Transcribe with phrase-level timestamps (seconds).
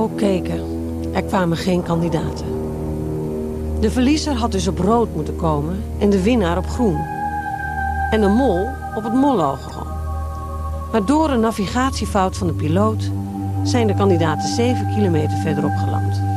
[0.00, 0.60] ook keken,
[1.12, 2.46] er kwamen geen kandidaten.
[3.80, 6.98] De verliezer had dus op rood moeten komen en de winnaar op groen.
[8.10, 9.86] En de mol op het mollogo.
[10.92, 13.10] Maar door een navigatiefout van de piloot
[13.62, 16.29] zijn de kandidaten 7 kilometer verderop geland.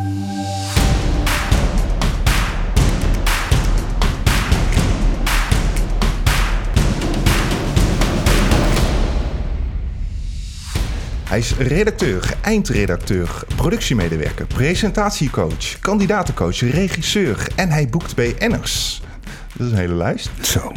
[11.34, 19.02] Hij is redacteur, eindredacteur, productiemedewerker, presentatiecoach, kandidatencoach, regisseur en hij boekt BN'ers.
[19.56, 20.30] Dat is een hele lijst.
[20.42, 20.72] Zo.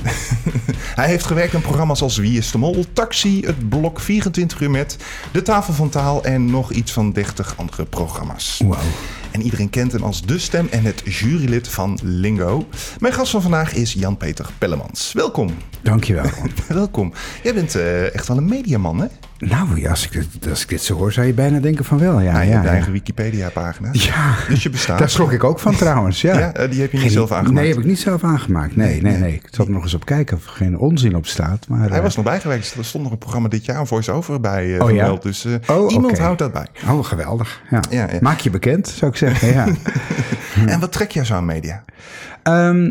[1.00, 4.70] Hij heeft gewerkt aan programma's als Wie is de Mol, Taxi, Het Blok 24 uur
[4.70, 4.96] met,
[5.32, 8.60] De Tafel van Taal en nog iets van 30 andere programma's.
[8.64, 8.80] Wauw.
[9.30, 12.66] En iedereen kent hem als de stem en het jurylid van Lingo.
[12.98, 15.12] Mijn gast van vandaag is Jan-Peter Pellemans.
[15.12, 15.54] Welkom.
[15.82, 16.30] Dankjewel.
[16.68, 17.12] Welkom.
[17.42, 19.06] Jij bent eh, echt wel een mediaman, hè?
[19.38, 22.20] Nou, als, ik dit, als ik dit zo hoor, zou je bijna denken van wel.
[22.20, 22.68] Ja, Ja, je ja, ja.
[22.68, 23.88] eigen Wikipedia-pagina.
[23.92, 24.98] Ja, Dus je bestaat.
[24.98, 26.20] daar schrok ik ook van trouwens.
[26.20, 27.54] Ja, Ja, eh, die heb je niet Geen- zelf aangemaakt.
[27.60, 28.76] Nee, heb ik niet zelf aangemaakt.
[28.76, 29.32] Nee, nee, nee.
[29.32, 31.68] Ik er nog eens op kijken of er geen onzin op staat.
[31.68, 32.74] Maar, Hij eh, was nog bijgewerkt.
[32.78, 35.16] Er stond nog een programma dit jaar, een voice-over bij eh Oh, ja?
[35.20, 36.66] Dus Oh, iemand houdt dat bij.
[36.88, 37.62] Oh, geweldig.
[37.90, 38.08] Ja.
[38.20, 39.48] Maak je bekend, zou ik zeggen.
[39.54, 39.66] Ja.
[40.66, 41.84] En wat trek jij zo aan media?
[42.42, 42.90] Ehm,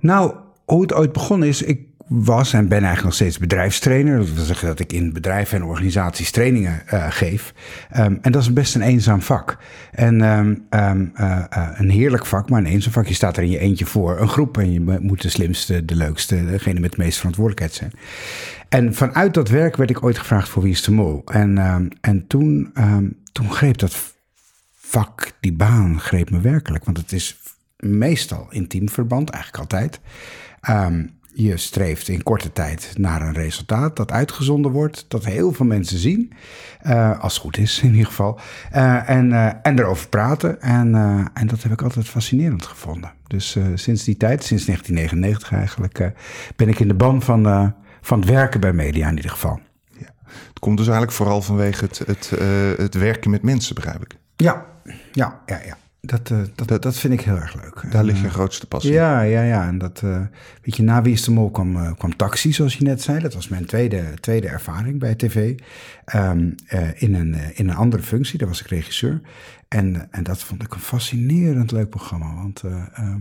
[0.00, 4.18] nou, hoe het ooit begonnen is, ik was en ben eigenlijk nog steeds bedrijfstrainer.
[4.18, 7.54] Dat wil zeggen dat ik in bedrijven en organisaties trainingen eh, geef.
[7.90, 9.58] Ehm, en dat is best een eenzaam vak.
[9.92, 13.06] En ehm, ehm, eh, eh, een heerlijk vak, maar een eenzaam vak.
[13.06, 15.96] Je staat er in je eentje voor een groep en je moet de slimste, de
[15.96, 17.92] leukste, degene met de meeste verantwoordelijkheid zijn.
[18.68, 21.22] En vanuit dat werk werd ik ooit gevraagd voor Wie is de Mol.
[21.24, 21.58] En,
[22.00, 22.72] en toen,
[23.32, 24.14] toen greep dat
[24.74, 26.84] vak, die baan, greep me werkelijk.
[26.84, 27.38] Want het is
[27.76, 30.00] meestal intiem verband, eigenlijk altijd.
[30.60, 31.04] Ehm,
[31.38, 35.98] je streeft in korte tijd naar een resultaat dat uitgezonden wordt, dat heel veel mensen
[35.98, 36.32] zien,
[36.80, 38.38] eh, als het goed is in ieder geval,
[38.70, 40.60] Eh, en, eh, en erover praten.
[40.60, 40.94] En,
[41.34, 43.12] en dat heb ik altijd fascinerend gevonden.
[43.26, 46.12] Dus sinds die tijd, sinds 1999 eigenlijk,
[46.56, 49.60] ben ik in de ban van, van het werken bij media in ieder geval.
[49.98, 50.10] Ja.
[50.26, 52.30] Het komt dus eigenlijk vooral vanwege het, het,
[52.78, 54.16] het werken met mensen, begrijp ik.
[54.36, 54.66] Ja,
[55.12, 55.76] ja, ja, ja.
[56.06, 57.82] Dat, eh, dat, dat, vind ik heel erg leuk.
[57.82, 58.92] Daar En, ligt eh, je grootste passie.
[58.92, 59.66] Ja, ja, ja.
[59.66, 60.20] En dat, eh,
[60.62, 63.18] weet je, na Wie is de Mol kwam, eh, kwam Taxi, zoals je net zei.
[63.18, 65.58] Dat was mijn tweede, tweede ervaring bij tv.
[66.04, 69.20] Ehm, eh, in, een, eh, in een andere functie, daar was ik regisseur.
[69.68, 72.34] En, eh, en dat vond ik een fascinerend leuk programma.
[72.34, 73.20] Want eh, ehm,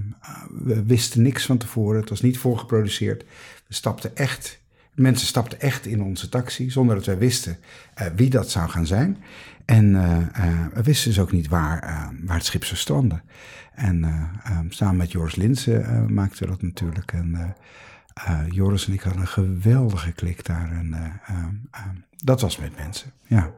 [0.51, 1.99] we wisten niks van tevoren.
[1.99, 3.23] Het was niet voorgeproduceerd.
[3.67, 4.59] We stapten echt,
[4.93, 7.57] mensen stapten echt in onze taxi, zonder dat wij wisten
[7.93, 9.17] eh, wie dat zou gaan zijn.
[9.65, 13.21] En eh, eh, we wisten dus ook niet waar, eh, waar het schip zou stranden.
[13.73, 17.11] En eh, eh, samen met Joris Linsen maakten we dat natuurlijk.
[17.11, 17.55] En
[18.49, 20.71] Joris en ik hadden een geweldige klik daar.
[20.71, 21.81] En eh, eh, eh,
[22.15, 23.51] dat was met mensen, ja.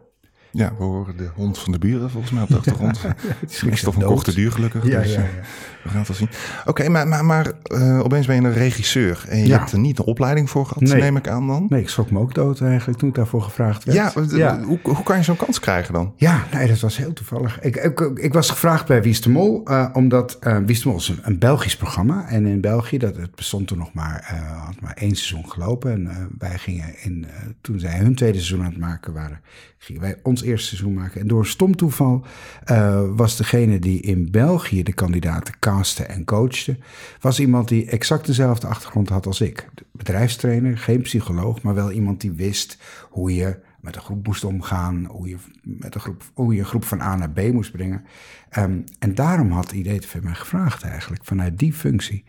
[0.57, 3.01] Ja, we horen de hond van de buren volgens mij op de achtergrond.
[3.01, 4.85] Het is, toch een korte duur gelukkig.
[4.87, 5.39] Ja, dus, ja, eh, ja.
[5.83, 6.29] We gaan het wel zien.
[6.65, 9.25] Oké, maar, maar, maar eh, opeens ben je een regisseur.
[9.29, 9.57] En je Ja.
[9.57, 11.01] hebt er niet een opleiding voor gehad, Nee.
[11.01, 11.65] neem ik aan dan.
[11.69, 13.97] Nee, ik schrok me ook dood eigenlijk toen ik daarvoor gevraagd werd.
[14.31, 16.13] Ja, eh, Hoe, hoe kan je zo'n kans krijgen dan?
[16.15, 17.59] Ja, nee, dat was heel toevallig.
[17.61, 19.63] Ik, ik, ik was gevraagd bij Wie is de Mol,
[19.93, 22.27] omdat eh Wie is de Mol is een, een Belgisch programma.
[22.29, 25.91] En in België, dat, het bestond toen nog maar, had maar één seizoen gelopen.
[25.91, 27.25] En wij gingen, in,
[27.61, 29.39] toen zij hun tweede seizoen aan het maken waren,
[29.77, 31.21] gingen wij ons eerste seizoen maken.
[31.21, 32.25] En door stom toeval
[32.63, 36.77] eh, was degene die in België de kandidaten castte en coachte,
[37.21, 39.69] was iemand die exact dezelfde achtergrond had als ik.
[39.91, 42.77] Bedrijfstrainer, geen psycholoog, maar wel iemand die wist
[43.09, 46.65] hoe je met een groep moest omgaan, hoe je, met een groep, hoe je een
[46.65, 48.03] groep van A naar B moest brengen.
[48.49, 52.23] Ehm, en daarom had IDTV mij gevraagd eigenlijk, vanuit die functie.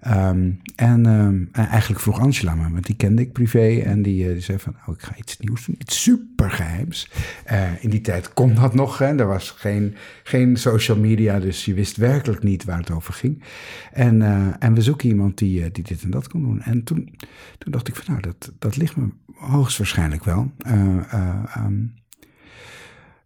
[0.00, 3.80] Ehm, en, ehm, en eigenlijk vroeg Angela me, want die kende ik privé.
[3.80, 7.10] En die, eh, die zei van, oh, ik ga iets nieuws doen, iets supergeheims.
[7.44, 9.18] Eh in die tijd kon dat nog, hè.
[9.18, 13.42] er was geen, geen social media, dus je wist werkelijk niet waar het over ging.
[13.92, 16.60] En, eh, en we zoeken iemand die, die dit en dat kon doen.
[16.60, 17.16] En toen,
[17.58, 19.08] toen dacht ik van, nou, dat, dat ligt me
[19.38, 20.52] hoogstwaarschijnlijk wel.
[20.58, 21.84] Eh, eh, ehm,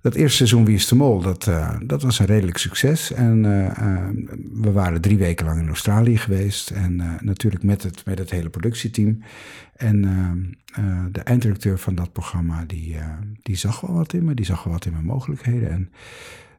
[0.02, 3.12] dat eerste seizoen Wie is de Mol, dat, eh, dat was een redelijk succes.
[3.12, 4.08] En eh, eh,
[4.52, 6.70] we waren drie weken lang in Australië geweest.
[6.70, 9.22] En natuurlijk met het, met het hele productieteam.
[9.76, 12.96] En eh, eh, de einddirecteur van dat programma, die,
[13.42, 14.34] die zag wel wat in me.
[14.34, 15.70] Die zag wel wat in mijn mogelijkheden.
[15.70, 15.90] En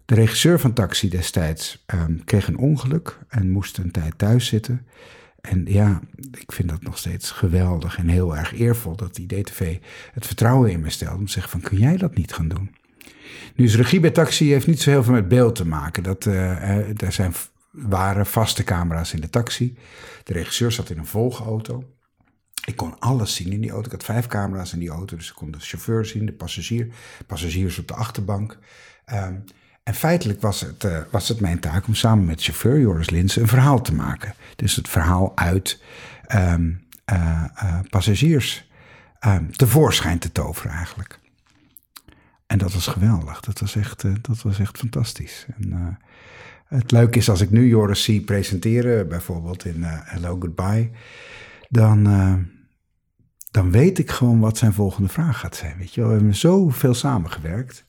[0.06, 1.86] de regisseur van Taxi destijds
[2.26, 4.86] kreeg een ongeluk en moest een tijd thuis zitten.
[5.50, 6.02] En ja,
[6.32, 9.78] ik vind dat nog steeds geweldig en heel erg eervol dat IDTV
[10.14, 11.18] het vertrouwen in me stelt.
[11.18, 12.76] Om te zeggen van, kun jij dat niet gaan doen?
[13.56, 16.04] Nu is regie bij taxi heeft niet zo heel veel met beeld te maken.
[16.04, 17.34] Dat, eh, er zijn,
[17.72, 19.78] waren vaste camera's in de taxi.
[20.24, 21.84] De regisseur zat in een volgauto.
[22.66, 23.86] Ik kon alles zien in die auto.
[23.86, 26.88] Ik had vijf camera's in die auto, dus ik kon de chauffeur zien, de passagier,
[27.28, 28.60] passagiers op de achterbank.
[29.06, 29.36] Ehm,
[29.84, 33.42] en feitelijk was het, uh, was het mijn taak om samen met chauffeur Joris Linsen
[33.42, 34.34] een verhaal te maken.
[34.56, 35.82] Dus het verhaal uit
[36.36, 36.82] um,
[37.12, 38.70] uh, uh, passagiers
[39.28, 41.20] um, tevoorschijn te toveren eigenlijk.
[42.48, 43.40] En dat was geweldig.
[43.40, 45.46] Dat was echt, dat was echt fantastisch.
[45.58, 45.98] En,
[46.68, 50.92] het leuke is als ik nu Joris zie presenteren, bijvoorbeeld in Hello Goodbye,
[51.70, 52.04] dan,
[53.52, 55.78] dan weet ik gewoon wat zijn volgende vraag gaat zijn.
[55.78, 56.10] Weet je wel?
[56.10, 57.84] We hebben zoveel samengewerkt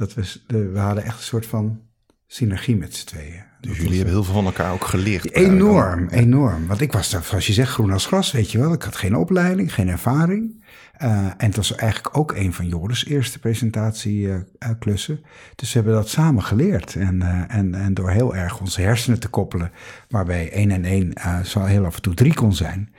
[0.00, 1.80] dat we, we hadden echt een soort van
[2.26, 3.42] synergie met z'n tweeën.
[3.60, 5.32] Dus jullie hebben heel veel van elkaar ook geleerd.
[5.32, 6.66] Enorm, enorm.
[6.66, 8.72] Want ik was, zoals je zegt, groen als gras, weet je wel.
[8.72, 10.64] Ik had geen opleiding, geen ervaring.
[11.02, 15.18] Uh, en het was eigenlijk ook een van Joris' eerste presentatieklussen.
[15.22, 16.94] Uh, dus we hebben dat samen geleerd.
[16.94, 19.72] En, uh, en, en door heel erg onze hersenen te koppelen,
[20.08, 21.12] waarbij één en één
[21.44, 22.94] zo heel af en toe drie kon zijn.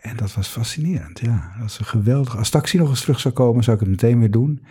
[0.00, 1.50] En dat was fascinerend, ja.
[1.52, 2.36] Dat was een geweldig.
[2.36, 4.64] Als taxi nog eens terug zou komen, zou ik het meteen weer doen.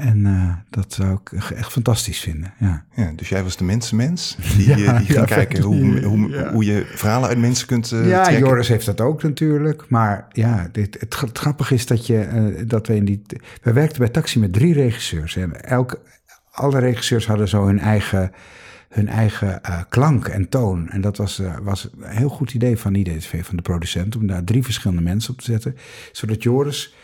[0.00, 2.52] En uh, dat zou ik echt fantastisch vinden.
[2.58, 2.84] Ja.
[2.94, 6.64] ja dus jij was de mensenmens die, ja, die ging ja, kijken hoe, hoe, hoe
[6.64, 8.46] je verhalen uit mensen kunt uh, Ja, trekken.
[8.46, 9.84] Joris heeft dat ook natuurlijk.
[9.88, 13.22] Maar ja, dit, het, het grappige is dat, je, uh, dat we in die...
[13.62, 15.36] We werkten bij Taxi met drie regisseurs.
[15.36, 15.98] En elke,
[16.50, 18.32] alle regisseurs hadden zo hun eigen,
[18.88, 20.88] hun eigen klank en toon.
[20.88, 24.16] En dat was, was een heel goed idee van IDTV, van de producent...
[24.16, 25.76] om daar drie verschillende mensen op te zetten.
[26.12, 26.94] Zodat Joris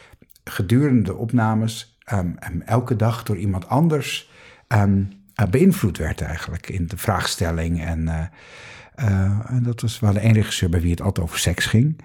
[0.44, 4.30] gedurende de opnames um, elke dag door iemand anders
[4.68, 5.08] um,
[5.40, 7.84] uh, beïnvloed werd eigenlijk in de vraagstelling.
[7.84, 11.66] En, uh, en dat was, we hadden één regisseur bij wie het altijd over seks
[11.66, 12.00] ging.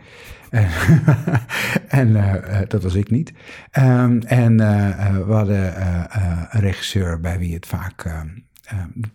[1.87, 2.13] en
[2.67, 3.33] dat was ik niet.
[3.71, 4.57] En
[5.25, 5.81] we hadden
[6.55, 8.05] een regisseur bij wie het vaak...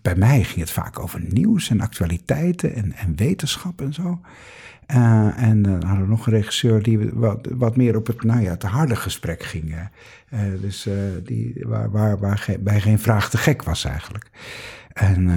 [0.01, 4.21] bij mij ging het vaak over nieuws en actualiteiten en, en wetenschap en zo.
[4.95, 8.41] Uh, en dan hadden we nog een regisseur die wat, wat meer op het, nou
[8.41, 9.75] ja, het harde gesprek ging.
[10.33, 10.93] Uh, dus uh,
[11.23, 14.29] die, waar, waar, waar ge, bij geen vraag te gek was eigenlijk.
[14.93, 15.29] En,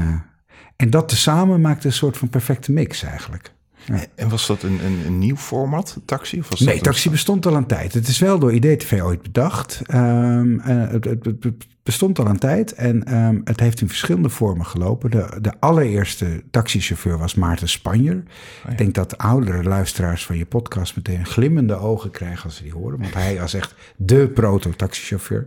[0.76, 3.52] en dat tezamen maakte een soort van perfecte mix eigenlijk.
[3.84, 4.04] Ja.
[4.14, 6.38] En was dat een, een, een, nieuw format, Taxi?
[6.38, 7.94] Of was nee, dat Taxi bestond al een tijd.
[7.94, 9.82] Het is wel door IDTV ooit bedacht.
[9.94, 14.66] Um, het, het, het, bestond al een tijd en um, het heeft in verschillende vormen
[14.66, 15.10] gelopen.
[15.10, 18.16] De, de allereerste taxichauffeur was Maarten Spanjer.
[18.16, 18.22] Oh
[18.64, 18.70] ja.
[18.70, 22.72] Ik denk dat oudere luisteraars van je podcast meteen glimmende ogen krijgen als ze die
[22.72, 22.98] horen.
[22.98, 25.46] Want hij was echt de proto-taxichauffeur.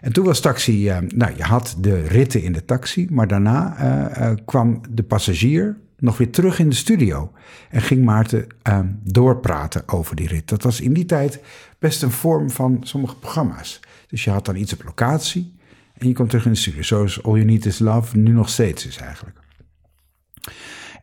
[0.00, 3.76] En toen was taxi, uh, nou je had de ritten in de taxi, maar daarna
[3.78, 7.32] uh, uh, kwam de passagier nog weer terug in de studio.
[7.70, 10.48] En ging Maarten uh, doorpraten over die rit.
[10.48, 11.40] Dat was in die tijd
[11.78, 13.80] best een vorm van sommige programma's.
[14.06, 15.53] Dus je had dan iets op locatie
[16.04, 16.82] en je komt terug in de studio.
[16.82, 19.36] Zoals All You Need Is Love nu nog steeds is eigenlijk.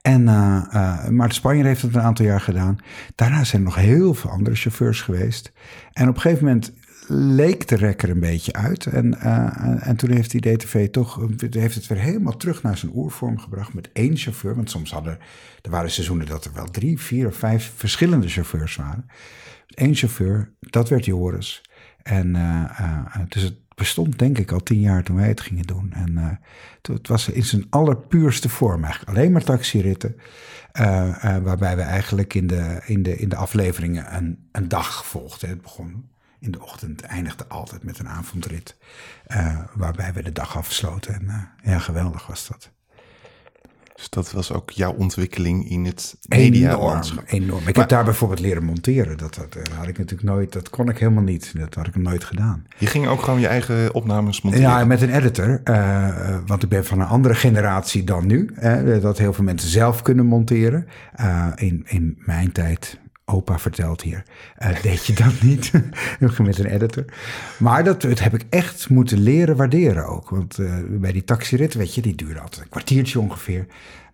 [0.02, 2.78] En uh, uh, Maarten Spanjer heeft het een aantal jaar gedaan.
[3.16, 5.52] Daarna zijn er nog heel veel andere chauffeurs geweest.
[5.94, 6.74] En op een gegeven moment
[7.08, 8.86] leek de rekker een beetje uit.
[8.86, 12.92] En, uh, en toen heeft die DTV toch, heeft het weer helemaal terug naar zijn
[12.96, 14.56] oervorm gebracht met één chauffeur.
[14.56, 15.18] Want soms hadden,
[15.62, 19.06] er waren seizoenen dat er wel drie, vier of vijf verschillende chauffeurs waren.
[19.68, 21.62] Eén chauffeur, dat werd Joris.
[22.04, 25.94] En uh, dus het bestond denk ik al tien jaar toen wij het gingen doen.
[25.94, 26.30] En uh,
[26.82, 29.18] het was in zijn allerpuurste vorm eigenlijk.
[29.18, 30.16] Alleen maar taxiritten.
[30.74, 35.06] Uh, uh, waarbij we eigenlijk in de, in de, in de afleveringen een, een dag
[35.06, 35.50] volgden.
[35.50, 38.78] Het begon in de ochtend, eindigde altijd met een avondrit.
[39.74, 41.14] waarbij we de dag afsloten.
[41.14, 42.72] En ja, geweldig was dat.
[44.02, 47.60] Dus dat was ook jouw ontwikkeling in het media enorm, enorm.
[47.60, 49.18] Ik maar, heb daar bijvoorbeeld leren monteren.
[49.18, 51.54] Dat, dat, dat, had ik natuurlijk nooit, dat kon ik helemaal niet.
[51.58, 52.66] Dat had ik nooit gedaan.
[52.78, 54.70] Je ging ook gewoon je eigen opnames monteren?
[54.70, 55.62] Ja, met een editor.
[55.64, 58.50] Uh, want ik ben van een andere generatie dan nu.
[58.64, 60.88] Uh, dat heel veel mensen zelf kunnen monteren.
[61.20, 64.24] Uh, in, in mijn tijd opa vertelt hier,
[64.60, 65.72] uh, deed je dat niet
[66.40, 67.06] met een editor.
[67.60, 70.30] Maar dat, heb ik echt moeten leren waarderen ook.
[70.30, 73.66] Want uh, bij die taxirit, weet je, die duurde altijd een kwartiertje ongeveer.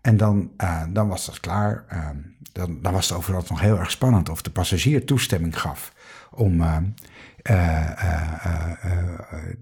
[0.01, 1.85] En dan, uh, dan was dat klaar.
[2.51, 5.93] dan, dan was het overal nog heel erg spannend of de passagier toestemming gaf
[6.31, 6.61] om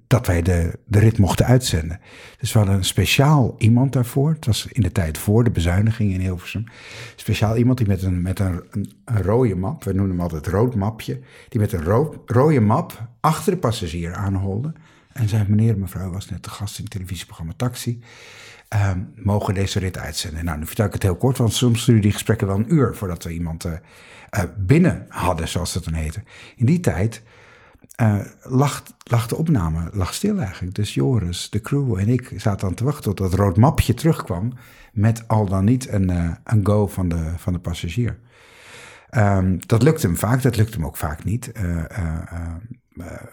[0.07, 1.99] dat wij de, de rit mochten uitzenden.
[2.37, 4.29] Dus we hadden een speciaal iemand daarvoor.
[4.29, 6.63] Het was in de tijd voor de bezuiniging in Hilversum.
[7.15, 8.63] Speciaal iemand die met een, met een,
[9.05, 13.07] een, rode map, we noemen hem altijd rood mapje, die met een ro rode map
[13.19, 14.73] achter de passagier aanholde.
[15.13, 18.01] En zei, meneer en mevrouw, was net de gast in het televisieprogramma Taxi.
[18.73, 20.45] Uh, mogen deze rit uitzenden?
[20.45, 22.95] Nou, nu vertel ik het heel kort, want soms duren die gesprekken wel een uur
[22.95, 23.65] voordat we iemand
[24.57, 26.23] binnen hadden, zoals dat dan heette.
[26.55, 27.21] In die tijd
[28.01, 28.77] uh,
[29.27, 30.75] de opname lag stil eigenlijk.
[30.75, 34.53] Dus Joris, de crew en ik zaten aan te wachten tot dat rood mapje terugkwam.
[34.93, 38.19] Met al dan niet een, uh, een go van de, van de passagier.
[39.15, 41.51] Ehm, dat lukt hem vaak, dat lukt hem ook vaak niet.
[41.51, 42.55] Eh, eh,
[42.97, 43.23] eh,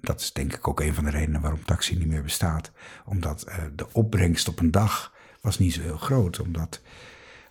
[0.00, 2.72] dat is denk ik ook een van de redenen waarom taxi niet meer bestaat.
[3.04, 6.40] Omdat de opbrengst op een dag was niet zo heel groot.
[6.40, 6.80] Omdat,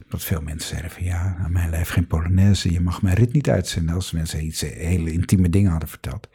[0.03, 2.71] omdat veel mensen zeiden van ja, aan mijn lijf geen Polonaise.
[2.71, 6.27] Je mag mijn rit niet uitzenden als mensen iets hele intieme dingen hadden verteld.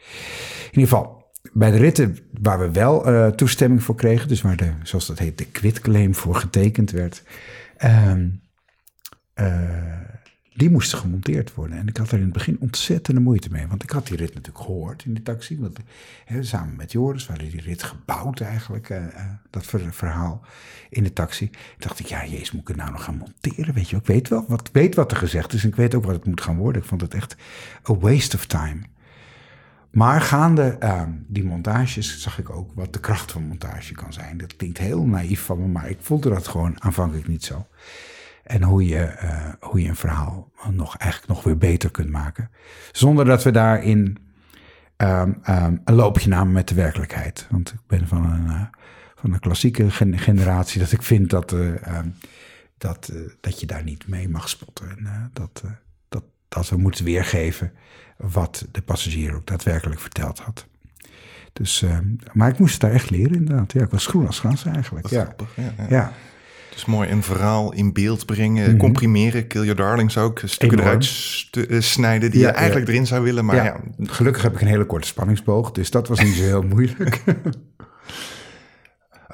[0.71, 4.71] In ieder geval, bij de ritten waar we wel toestemming voor kregen, dus waar de,
[4.83, 7.23] zoals dat heet, de quitclaim voor getekend werd,
[7.83, 8.13] uh,
[10.55, 11.77] die moesten gemonteerd worden.
[11.77, 13.67] En ik had er in het begin ontzettende moeite mee.
[13.67, 15.59] Want ik had die rit natuurlijk gehoord in de taxi.
[15.59, 15.79] Want,
[16.39, 18.89] samen met Joris hadden die rit gebouwd eigenlijk.
[18.89, 19.05] Uh,
[19.49, 20.41] dat verhaal
[20.89, 21.49] in de taxi.
[21.77, 23.73] dacht ik, ja jezus, moet ik het nou nog gaan monteren?
[23.73, 25.63] Weet je, ik weet wel wat, weet wat er gezegd is.
[25.63, 26.81] En ik weet ook wat het moet gaan worden.
[26.81, 27.35] Ik vond het echt
[27.89, 28.81] a waste of time.
[29.91, 34.37] Maar gaande uh, die montages zag ik ook wat de kracht van montage kan zijn.
[34.37, 37.67] Dat klinkt heel naïef van me, maar ik voelde dat gewoon aanvankelijk niet zo.
[38.45, 42.49] En hoe je, uh, hoe je een verhaal nog, eigenlijk nog weer beter kunt maken.
[42.91, 44.17] Zonder dat we daarin
[44.97, 47.47] um, um, een loopje namen met de werkelijkheid.
[47.49, 48.61] Want ik ben van een, uh,
[49.15, 52.15] van een klassieke generatie dat ik vind dat, uh, um,
[52.77, 53.11] dat,
[53.41, 54.89] dat je daar niet mee mag spotten.
[54.89, 55.63] En dat,
[56.09, 57.71] dat, dat we moeten weergeven
[58.17, 60.67] wat de passagier ook daadwerkelijk verteld had.
[61.53, 61.85] Dus,
[62.33, 63.71] maar ik moest het daar echt leren inderdaad.
[63.71, 65.07] Ja, ik was groen als gras eigenlijk.
[65.07, 65.23] Ja.
[65.23, 65.85] Grappig, ja, ja.
[65.89, 66.11] ja.
[66.75, 68.77] Dus mooi een verhaal in beeld brengen, mhm.
[68.77, 71.05] comprimeren, kill your darlings ook, stukken eruit
[71.51, 73.45] eh, snijden die je eigenlijk erin zou willen.
[73.45, 73.79] Maar ja.
[73.99, 77.23] Gelukkig heb ik een hele korte spanningsboog, dus dat was niet zo heel moeilijk.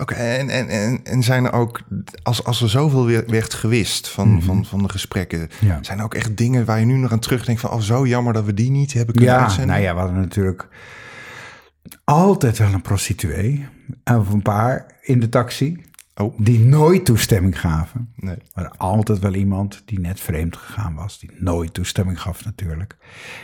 [0.02, 1.82] Oké, en, en, en, en zijn er ook,
[2.24, 4.42] als, als er zoveel werd gewist van, mhm.
[4.42, 5.50] van, van de gesprekken,
[5.82, 8.34] zijn er ook echt dingen waar je nu nog aan terugdenkt van, oh zo jammer
[8.34, 9.68] dat we die niet hebben kunnen ja, uitzenden?
[9.68, 10.68] Nou ja, we hadden natuurlijk
[12.04, 13.68] altijd wel een prostituee,
[14.04, 15.82] of een paar in de taxi.
[16.16, 16.34] Oh.
[16.38, 18.14] Die nooit toestemming gaven.
[18.16, 18.38] Nee.
[18.54, 21.20] Maar altijd wel iemand die net vreemd gegaan was.
[21.20, 22.98] Die nooit toestemming gaf natuurlijk.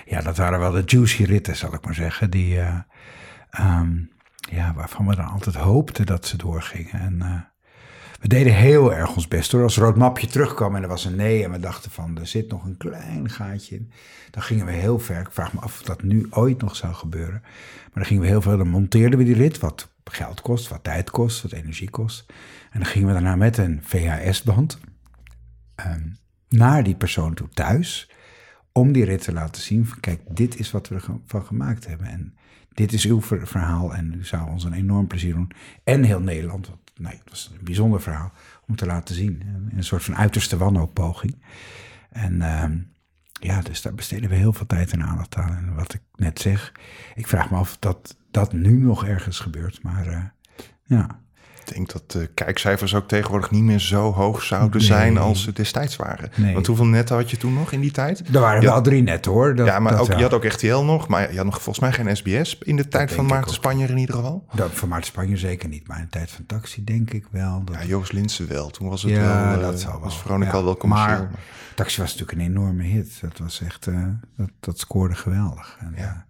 [0.06, 2.30] Ja, dat waren wel de juicy ritten, zal ik maar zeggen.
[2.30, 2.80] Die, uh,
[3.60, 4.10] um,
[4.50, 7.00] ja, waarvan we dan altijd hoopten dat ze doorgingen.
[7.00, 7.42] En uh,
[8.20, 9.64] we deden heel erg ons best hoor.
[9.64, 12.50] Als rood mapje terugkwam en er was een nee en we dachten van er zit
[12.50, 13.92] nog een klein gaatje in.
[14.32, 15.20] Dan gingen we heel ver.
[15.20, 17.40] Ik vraag me af of dat nu ooit nog zou gebeuren.
[17.42, 20.84] Maar dan gingen we heel veel, dan monteerden we die rit, wat geld kost, wat
[20.84, 22.26] tijd kost, wat energie kost.
[22.72, 24.80] En dan gingen we daarna met een VHS-band
[25.86, 26.18] um,
[26.50, 28.12] naar die persoon toe thuis.
[28.72, 32.08] Om die rit te laten zien van kijk, dit is wat we ervan gemaakt hebben.
[32.08, 32.38] En
[32.74, 35.52] dit is uw verhaal en u zou ons een enorm plezier doen.
[35.84, 38.32] En heel Nederland, want nee, het was een bijzonder verhaal
[38.68, 39.42] om te laten zien.
[39.76, 41.36] Een soort van uiterste wanhoop-poging.
[42.10, 42.64] En uh,
[43.40, 45.56] ja, dus daar besteden we heel veel tijd en aandacht aan.
[45.58, 46.72] En wat ik net zeg,
[47.16, 49.84] ik vraag me af of dat, dat nu nog ergens gebeurt.
[49.84, 50.24] Maar uh,
[50.84, 51.22] ja,
[51.68, 55.54] ik denk dat de kijkcijfers ook tegenwoordig niet meer zo hoog zouden zijn als ze
[55.54, 56.30] destijds waren.
[56.36, 56.54] Nee.
[56.54, 58.24] Want hoeveel netten had je toen nog in die tijd?
[58.34, 59.56] Er waren wel drie netten hoor.
[59.56, 61.92] Dat, ja, maar ook, je had ook RTL nog, maar je had nog volgens mij
[61.92, 64.46] geen SBS in de tijd van Maarten Spanjer in ieder geval.
[64.54, 67.62] Dat, van Maarten Spanjer zeker niet, maar in de tijd van Taxi denk ik wel.
[67.66, 67.76] Dat...
[67.76, 68.70] Ja, Joost Linsen wel.
[68.70, 71.18] Toen was het ja, wel, dat uh, was Veronica al wel commercieel.
[71.18, 71.30] Maar,
[71.76, 73.22] Taxi was natuurlijk een enorme hit.
[73.22, 74.08] Dat was echt, uh,
[74.38, 75.78] dat, dat scoorde geweldig.
[75.80, 76.26] En, ja.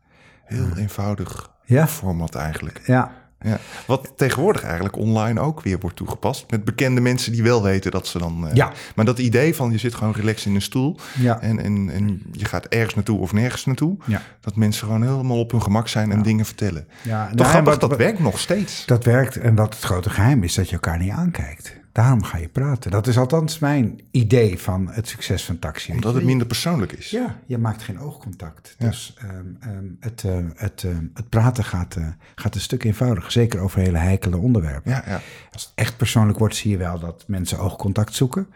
[0.46, 1.88] Heel eenvoudig ja?
[1.88, 2.82] format eigenlijk.
[2.86, 3.60] Ja, ja.
[3.86, 6.52] Wat tegenwoordig eigenlijk online ook weer wordt toegepast.
[6.52, 8.46] Met bekende mensen die wel weten dat ze dan.
[8.48, 8.72] Uh, ja.
[8.96, 10.98] Maar dat idee van je zit gewoon relaxed in een stoel.
[11.20, 11.42] Ja.
[11.42, 13.98] En, en, en je gaat ergens naartoe of nergens naartoe.
[14.06, 14.22] Ja.
[14.42, 16.88] Dat mensen gewoon helemaal op hun gemak zijn en dingen vertellen.
[17.02, 18.86] Ja, Toch grappig, dat werkt nog steeds.
[18.86, 19.38] Dat werkt.
[19.38, 21.76] En wat het grote geheim is, dat je elkaar niet aankijkt.
[21.98, 22.92] Daarom ga je praten.
[22.92, 25.92] Dat is althans mijn idee van het succes van taxi.
[25.92, 27.10] Omdat het minder persoonlijk is.
[27.10, 28.76] Ja, je maakt geen oogcontact.
[28.78, 33.32] Dus um, um, het, uh, het, uh, het praten gaat, uh, gaat een stuk eenvoudiger.
[33.32, 34.92] Zeker over hele heikele onderwerpen.
[34.92, 35.22] Ja, ja.
[35.52, 38.48] Als het echt persoonlijk wordt, zie je wel dat mensen oogcontact zoeken.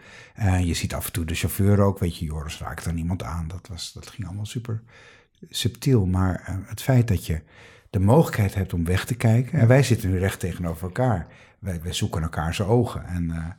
[0.64, 1.98] je ziet af en toe de chauffeur ook.
[1.98, 3.48] Weet je, Joris raakt dan iemand aan.
[3.48, 4.82] Dat, was, dat ging allemaal super
[5.50, 6.06] subtiel.
[6.06, 7.40] Maar het feit dat je
[7.90, 9.58] de mogelijkheid hebt om weg te kijken.
[9.58, 11.26] En wij zitten nu recht tegenover elkaar
[11.62, 13.06] wij, wij zoeken elkaar zijn ogen.
[13.06, 13.54] En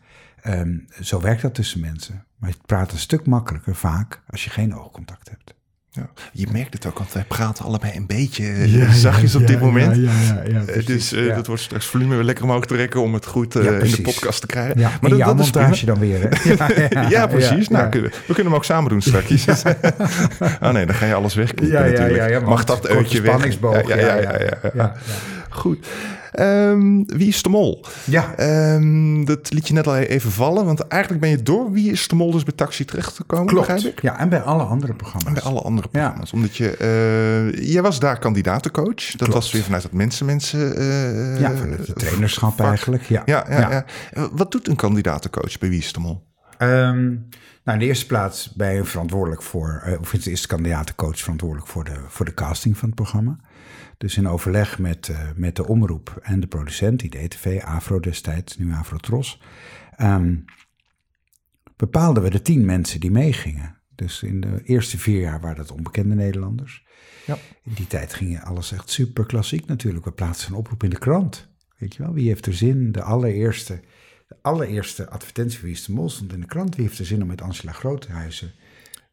[0.46, 2.26] uh, um, zo werkt dat tussen mensen.
[2.38, 5.54] Maar je praat een stuk makkelijker vaak als je geen oogcontact hebt.
[5.90, 6.10] Ja.
[6.32, 8.44] Je merkt het ook, want wij praten allebei een beetje
[8.78, 9.96] ja, zachtjes op dit moment.
[9.96, 13.26] Ja, ja, uh, dus uh, dat wordt straks volume weer lekker omhoog trekken om het
[13.26, 14.80] goed uh, in de podcast te krijgen.
[14.80, 16.30] Ja, maar dat, dat is montage dan weer.
[16.30, 16.50] Hè?
[17.16, 17.68] ja, precies.
[17.68, 19.46] nou, we kunnen hem ook samen doen straks.
[20.62, 22.30] oh nee, dan ga je alles wegknippen ja, natuurlijk.
[22.30, 23.60] Ja, Mag dat uitje weg?
[23.88, 24.94] Ja, ja, ja, ja,
[25.50, 25.88] Goed.
[26.40, 27.86] Um, wie is de mol?
[28.06, 28.40] Ja.
[28.74, 32.08] Um, dat liet je net al even vallen, want eigenlijk ben je door Wie is
[32.08, 33.68] de mol dus bij Taxi terechtgekomen, Klopt.
[33.68, 34.02] begrijp ik?
[34.02, 35.28] Ja, en bij alle andere programma's.
[35.28, 36.32] En bij alle andere programma's.
[36.32, 36.38] Ja.
[36.38, 38.94] Omdat je, uh, jij was daar kandidatencoach.
[38.96, 39.34] Dat Klopt.
[39.34, 40.80] was weer vanuit het mensen-mensen...
[40.80, 43.04] Uh, ja, vanuit het trainerschap eigenlijk.
[43.04, 43.22] Ja.
[43.26, 43.86] Ja, ja, ja.
[44.32, 46.24] Wat doet een kandidatencoach bij Wie is de mol?
[46.60, 47.28] Um,
[47.64, 51.84] nou, in de eerste plaats ben je verantwoordelijk voor, of is de kandidatencoach verantwoordelijk voor
[51.84, 53.40] de, voor de casting van het programma.
[53.98, 58.58] Dus in overleg met, uh, met de omroep en de producent, die DTV, Afro destijds,
[58.58, 59.42] nu Afrotros,
[60.02, 60.46] um,
[61.76, 63.78] bepaalden we de tien mensen die meegingen.
[63.96, 66.86] Dus in de eerste vier jaar waren dat onbekende Nederlanders.
[67.26, 67.38] Ja.
[67.64, 70.06] In die tijd ging alles echt super klassiek natuurlijk.
[70.06, 71.48] We plaatsen een oproep in de krant.
[71.78, 72.92] Weet je wel, wie heeft er zin?
[72.92, 73.82] De allereerste,
[74.28, 76.76] de allereerste advertentie voor Wie is de Mol stond in de krant.
[76.76, 78.52] Wie heeft er zin om met Angela Groothuizen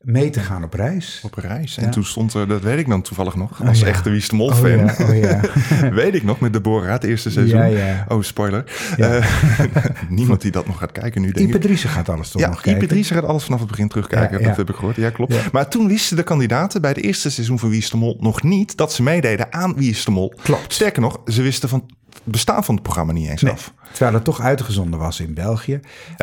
[0.00, 1.20] mee te gaan op reis.
[1.22, 1.76] Op reis.
[1.76, 4.52] En toen stond er, dat weet ik dan toevallig nog, als oh, echte Wie Mol
[4.52, 4.90] fan.
[4.90, 5.06] Oh, ja.
[5.06, 5.90] Oh, ja.
[6.02, 7.78] weet ik nog, met Deborah, het eerste seizoen.
[8.08, 8.64] Oh, spoiler.
[8.98, 9.26] Uh,
[10.08, 12.96] niemand die dat nog gaat kijken nu, denk Ipe Driessen gaat alles toch nog kijken?
[12.96, 14.96] Ipe gaat alles vanaf het begin terugkijken, dat heb ik gehoord.
[14.96, 15.52] Ja, klopt.
[15.52, 18.42] Maar toen wisten de kandidaten bij het eerste seizoen van Wie is de Mol nog
[18.42, 20.34] niet dat ze meededen aan Wie de Mol.
[20.42, 20.72] Klopt.
[20.72, 23.74] Sterker nog, ze wisten van het bestaan van het programma niet eens af.
[23.92, 25.80] Terwijl het toch uitgezonden was in België.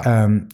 [0.08, 0.48] Um,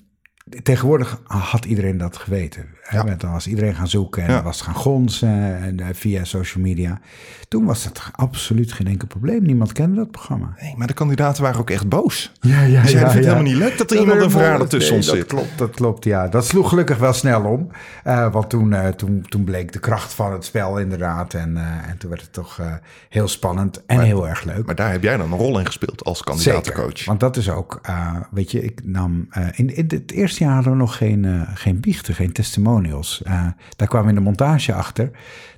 [0.64, 2.68] Tegenwoordig had iedereen dat geweten.
[2.90, 3.04] Ja.
[3.18, 4.44] Dan was iedereen gaan zoeken en ja.
[4.44, 7.00] was gaan gonzen en, uh, via social media.
[7.48, 9.44] Toen was dat absoluut geen enkel probleem.
[9.44, 10.54] Niemand kende dat programma.
[10.62, 12.32] Nee, maar de kandidaten waren ook echt boos.
[12.42, 15.16] Ja, ja, het helemaal niet leuk dat er iemand een verrader tussen ons zit.
[15.16, 16.28] Dat klopt, dat klopt, ja.
[16.28, 17.68] Dat sloeg gelukkig wel snel om.
[18.08, 21.34] Uh, want toen, uh, toen, toen bleek de kracht van het spel inderdaad.
[21.34, 22.62] En, en toen werd het toch
[23.10, 24.66] heel spannend en heel erg leuk.
[24.66, 27.06] Maar daar heb jij dan een rol in gespeeld als kandidatencoach.
[27.06, 27.82] want dat is ook,
[28.32, 29.28] weet je, ik nam...
[29.56, 32.32] in, in het eerste jaar hadden we nog geen, geen biechten, geen
[32.82, 33.22] testimonials.
[33.76, 35.12] daar kwamen in de montage achter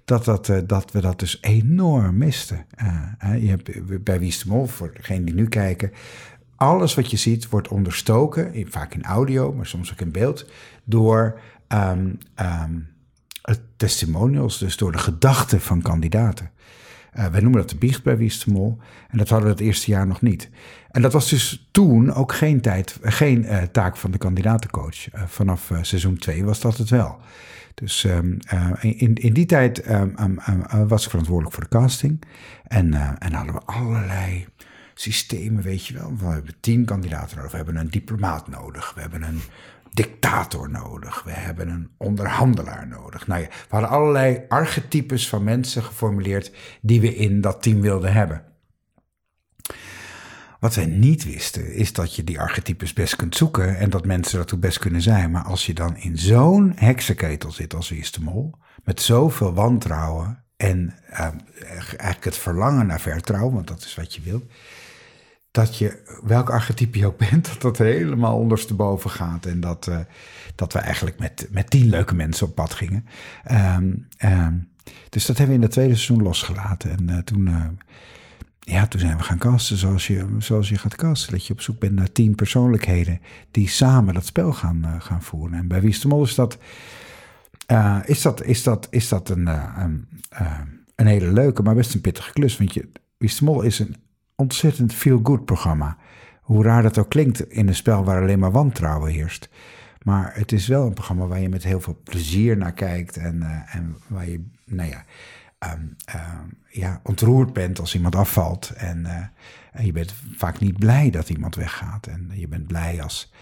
[0.06, 2.66] dat, dat, uh, dat we dat dus enorm misten.
[3.24, 5.92] Uh, je hebt bij Wie is de Mol, voor degenen die nu kijken,
[6.56, 10.50] alles wat je ziet wordt onderstoken, in, vaak in audio, maar soms ook in beeld,
[10.84, 12.88] door um, um,
[13.78, 16.50] testimonials, dus door de gedachten van kandidaten.
[17.32, 18.78] Wij noemen dat de biecht bij Wie is de Mol.
[19.10, 20.50] En dat hadden we het eerste jaar nog niet.
[20.96, 25.14] En dat was dus toen ook geen, tijd, geen uh, taak van de kandidatencoach.
[25.14, 27.18] Uh, vanaf seizoen 2 was dat het wel.
[27.74, 28.18] Dus uh,
[28.82, 30.16] in, in die tijd um,
[30.50, 32.22] um, was ik verantwoordelijk voor de casting.
[32.68, 34.48] En, en hadden we allerlei
[34.94, 36.14] systemen, weet je wel.
[36.18, 37.52] We hebben tien kandidaten nodig.
[37.52, 38.94] We hebben een diplomaat nodig.
[38.94, 39.42] We hebben een
[39.94, 41.24] dictator nodig.
[41.24, 43.28] We hebben een onderhandelaar nodig.
[43.28, 48.14] Nou ja, we hadden allerlei archetypes van mensen geformuleerd die we in dat team wilden
[48.14, 48.44] hebben.
[50.66, 54.38] Wat wij niet wisten, is dat je die archetypes best kunt zoeken en dat mensen
[54.38, 55.32] dat best kunnen zijn.
[55.32, 60.94] Maar als je dan in zo'n heksenketel zit als de Mol, met zoveel wantrouwen en
[61.12, 61.20] uh,
[61.78, 64.44] eigenlijk het verlangen naar vertrouwen, want dat is wat je wilt,
[65.52, 69.46] dat je, welk archetype je ook bent, dat dat helemaal ondersteboven gaat.
[69.46, 70.00] En dat, uh,
[70.56, 73.06] dat we eigenlijk met, met tien leuke mensen op pad gingen.
[73.52, 74.70] Um, um,
[75.10, 76.92] dus dat hebben we in het tweede seizoen losgelaten.
[76.92, 77.66] En uh, toen uh,
[78.66, 81.32] ja, toen zijn we gaan casten zoals je, zoals je gaat casten.
[81.32, 85.22] Dat je op zoek bent naar tien persoonlijkheden die samen dat spel gaan, uh, gaan
[85.22, 85.58] voeren.
[85.58, 86.58] En bij Wie is de Mol is dat,
[87.72, 90.08] uh, is dat, is dat, is dat een, uh, een,
[90.96, 92.58] een hele leuke, maar best een pittige klus.
[92.58, 93.96] Want je, is de Mol is een
[94.36, 95.98] ontzettend feel-good programma.
[96.42, 99.50] Hoe raar dat ook klinkt in een spel waar alleen maar wantrouwen heerst.
[100.02, 103.18] Maar het is wel een programma waar je met heel veel plezier naar kijkt.
[103.18, 105.06] En, en waar je, nou ja
[105.74, 105.96] um,
[106.70, 108.70] ja, ontroerd bent als iemand afvalt.
[108.70, 109.16] En, uh,
[109.72, 112.08] en, je bent vaak niet blij dat iemand weggaat.
[112.08, 113.34] En je bent blij als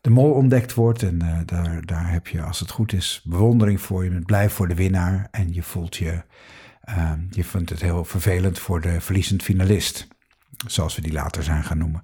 [0.00, 1.02] de mol ontdekt wordt.
[1.02, 4.04] En uh, daar, daar heb je, als het goed is, bewondering voor.
[4.04, 5.28] Je bent blij voor de winnaar.
[5.30, 6.22] En je voelt je,
[6.88, 10.08] uh, je vindt het heel vervelend voor de verliezend finalist.
[10.66, 12.02] Zoals we die later zijn gaan noemen.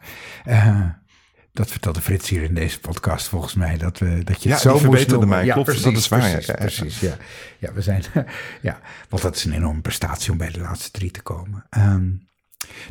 [1.54, 3.76] Dat vertelde Frits hier in deze podcast volgens mij.
[3.76, 5.44] Dat, we, dat je het zo verbeterde mij.
[5.44, 6.20] Ja, Klopt, precies, dat is waar.
[6.20, 7.16] Precies, ja, precies, ja.
[7.58, 8.02] ja, we zijn,
[8.62, 11.64] ja, want dat is een enorme prestatie om bij de laatste drie te komen.
[11.78, 12.28] Um,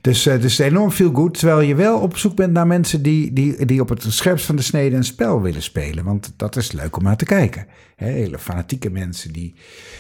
[0.02, 1.38] dus, uh, dus enorm veel goed.
[1.38, 4.56] Terwijl je wel op zoek bent naar mensen die, die, die op het scherpst van
[4.56, 6.04] de snede een spel willen spelen.
[6.04, 7.68] Want dat is leuk om naar te kijken.
[7.96, 9.56] He, hele fanatieke mensen die,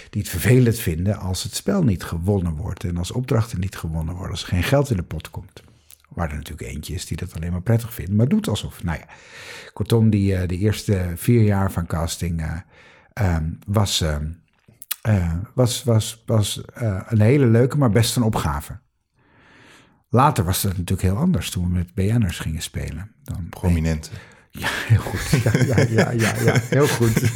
[0.09, 2.83] die het vervelend vinden als het spel niet gewonnen wordt.
[2.83, 4.31] En als opdrachten niet gewonnen worden.
[4.31, 5.63] Als er geen geld in de pot komt.
[6.15, 8.83] Waar er natuurlijk eentje is die dat alleen maar prettig vindt, maar doet alsof.
[8.83, 9.05] Nou ja,
[9.73, 16.23] kortom, die, uh, de eerste vier jaar van casting uh, um, was, uh, was, was,
[16.25, 16.61] was
[17.07, 18.79] een hele leuke, maar best een opgave.
[20.09, 23.11] Later was dat natuurlijk heel anders toen we met BN'ers gingen spelen.
[23.23, 24.11] Dan Prominenten.
[24.59, 25.41] Ja, heel goed.
[25.43, 27.31] Ja, ja, ja, ja, ja heel goed.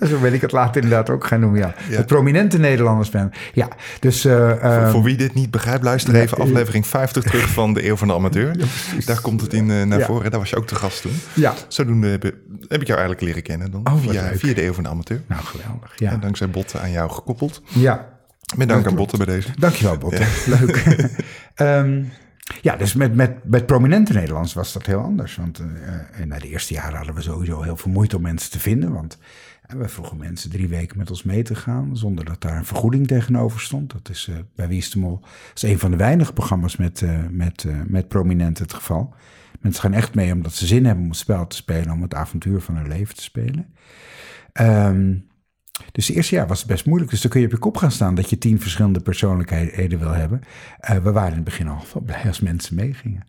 [0.08, 1.74] Zo ben ik het later inderdaad ook gaan noemen, ja.
[1.76, 3.30] Het prominente Nederlanders ben.
[3.52, 3.68] Ja,
[4.00, 4.24] dus...
[4.24, 8.08] Uh, voor, wie dit niet begrijpt, luister even aflevering 50 terug van de Eeuw van
[8.08, 8.56] de Amateur.
[9.04, 10.30] Daar komt het in uh, naar voren.
[10.30, 11.20] Daar was je ook te gast toen.
[11.34, 11.54] Ja.
[11.68, 12.22] Zodoende heb,
[12.68, 13.80] heb ik jou eigenlijk leren kennen dan.
[13.86, 15.22] Oh, via, via de Eeuw van de Amateur.
[15.26, 15.92] Nou, geweldig.
[15.96, 16.10] Ja.
[16.10, 17.62] En dankzij Botten aan jou gekoppeld.
[17.66, 18.08] Ja.
[18.56, 19.48] Met dank aan Botten bij deze.
[19.58, 20.26] Dankjewel, Botten.
[20.46, 20.84] Leuk.
[21.56, 22.10] um,
[22.60, 25.36] Ja, dus met, met, met prominente Nederlands was dat heel anders.
[25.36, 28.60] Want uh, in de eerste jaren hadden we sowieso heel veel moeite om mensen te
[28.60, 28.92] vinden.
[28.92, 29.18] Want
[29.68, 33.06] we vroegen mensen drie weken met ons mee te gaan, zonder dat daar een vergoeding
[33.06, 33.92] tegenover stond.
[33.92, 38.74] Dat is bij Wie is een van de weinige programma's met, met, met prominenten het
[38.74, 39.14] geval.
[39.60, 42.14] Mensen gaan echt mee omdat ze zin hebben om het spel te spelen, om het
[42.14, 43.66] avontuur van hun leven te spelen.
[44.60, 45.30] Um,
[45.92, 47.10] dus het eerste jaar was het best moeilijk.
[47.10, 50.12] Dus dan kun je op je kop gaan staan dat je tien verschillende persoonlijkheden wil
[50.12, 50.40] hebben.
[51.02, 53.24] we waren in het begin al blij als mensen meegingen.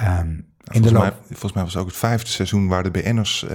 [0.00, 3.50] Um, volgens, mij, volgens mij was het ook het vijfde seizoen waar de BN'ers, uh,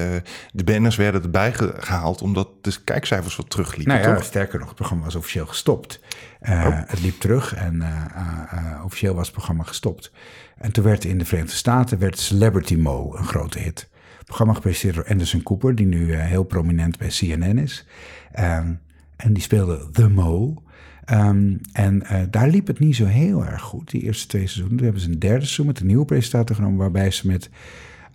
[0.52, 3.96] de BN'ers werden erbij gehaald omdat de kijkcijfers wat terugliepen.
[3.96, 4.24] Nou ja, toch?
[4.24, 6.00] sterker nog, het programma was officieel gestopt.
[6.42, 6.80] Uh, oh.
[6.86, 10.12] Het liep terug en uh, officieel was het programma gestopt.
[10.58, 13.90] En toen werd in de Verenigde Staten werd Celebrity Mo een grote hit.
[14.28, 17.86] Programma gepresenteerd door Anderson Cooper, die nu heel prominent bij CNN is.
[18.40, 18.80] Um,
[19.16, 20.64] en die speelde The Mo.
[21.12, 24.76] Um, en uh, daar liep het niet zo heel erg goed, die eerste twee seizoenen.
[24.76, 27.50] Toen hebben ze een derde seizoen met een nieuwe presentator genomen, waarbij ze met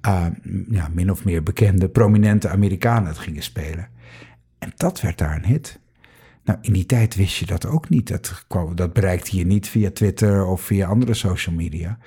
[0.06, 0.26] uh,
[0.68, 3.88] ja, min of meer bekende, prominente Amerikanen het gingen spelen.
[4.58, 5.80] En dat werd daar een hit.
[6.44, 8.08] Nou, in die tijd wist je dat ook niet.
[8.08, 8.44] Dat,
[8.74, 11.98] dat bereikte je niet via Twitter of via andere social media.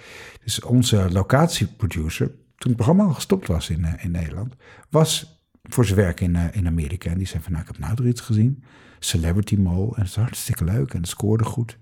[0.43, 4.55] Dus onze locatieproducer, toen het programma al gestopt was in, uh, in Nederland,
[4.89, 7.09] was voor zijn werk in, in Amerika.
[7.09, 8.63] En die zei van, nou, ik heb nou er iets gezien.
[8.99, 9.95] Celebrity Mole.
[9.95, 11.77] En het is hartstikke leuk en het scoorde goed.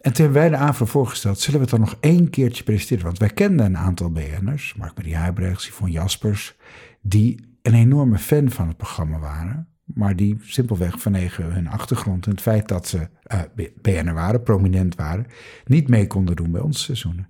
[0.00, 3.04] En toen hebben wij de voorgesteld, zullen we het dan nog één keertje presenteren?
[3.04, 6.56] Want wij kenden een aantal BN'ers, Mark-Marie Huibrechts, Yvonne Jaspers,
[7.00, 9.68] die een enorme fan van het programma waren.
[9.84, 14.42] Maar die simpelweg vanwege hun achtergrond en het feit dat ze uh, eh, BN'er waren,
[14.42, 15.26] prominent waren,
[15.64, 17.28] niet mee konden doen bij ons seizoenen.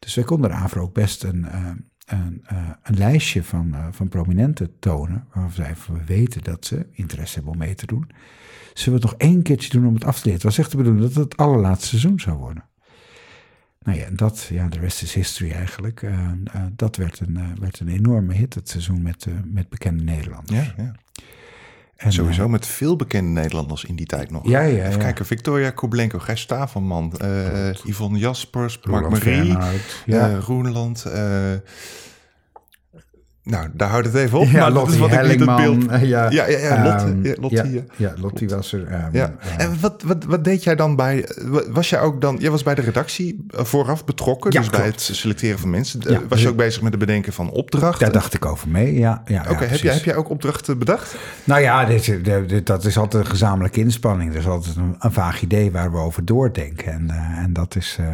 [0.00, 1.70] Dus wij konden de AVRO ook best een, uh,
[2.06, 7.34] een, uh, een lijstje van, uh, van prominenten tonen, waarvan we weten dat ze interesse
[7.34, 8.10] hebben om mee te doen.
[8.74, 10.34] Zullen we het nog één keertje doen om het af te leren?
[10.34, 12.64] Het was echt de bedoeling dat het het allerlaatste seizoen zou worden.
[13.80, 16.06] Nou ja, dat, ja, de rest is history eigenlijk.
[16.72, 20.74] Dat werd een, werd een enorme hit, het seizoen met, met bekende Nederlanders.
[20.76, 20.94] Ja.
[22.00, 24.48] En, Sowieso met veel bekende Nederlanders in die tijd nog.
[24.48, 29.56] Ja, ja, Even kijken, Victoria Koblenko, Gijs Stavelman, uh, Yvonne Jaspers, Mark Marie,
[30.06, 30.36] ja.
[30.36, 31.06] Roenland,
[33.50, 34.46] nou, daar houdt het even op.
[34.50, 35.62] Ja, maar Lottie wat Hellingman.
[35.62, 36.00] Ik beeld...
[36.10, 38.80] Ja, ja, ja, ja, Lotte, ja, Lottie, ja, ja, Lottie was er.
[38.80, 39.32] Um, ja.
[39.58, 41.28] En wat, wat, wat deed jij dan bij...
[41.70, 42.36] Was jij ook dan...
[42.40, 46.00] Jij was bij de redactie eh, vooraf betrokken, dus bij het selecteren van mensen.
[46.00, 48.00] Eh, was je ook bezig met het bedenken van opdrachten?
[48.00, 49.22] Daar dacht ik over mee, ja.
[49.24, 51.16] ja Oké, heb, jij, heb jij ook opdrachten bedacht?
[51.44, 54.32] Nou ja, dit, dit, dat is altijd een gezamenlijke inspanning.
[54.32, 56.92] Er is altijd een, een vaag idee waar we over doordenken.
[56.92, 57.96] En, uh, en dat is...
[58.00, 58.06] Uh,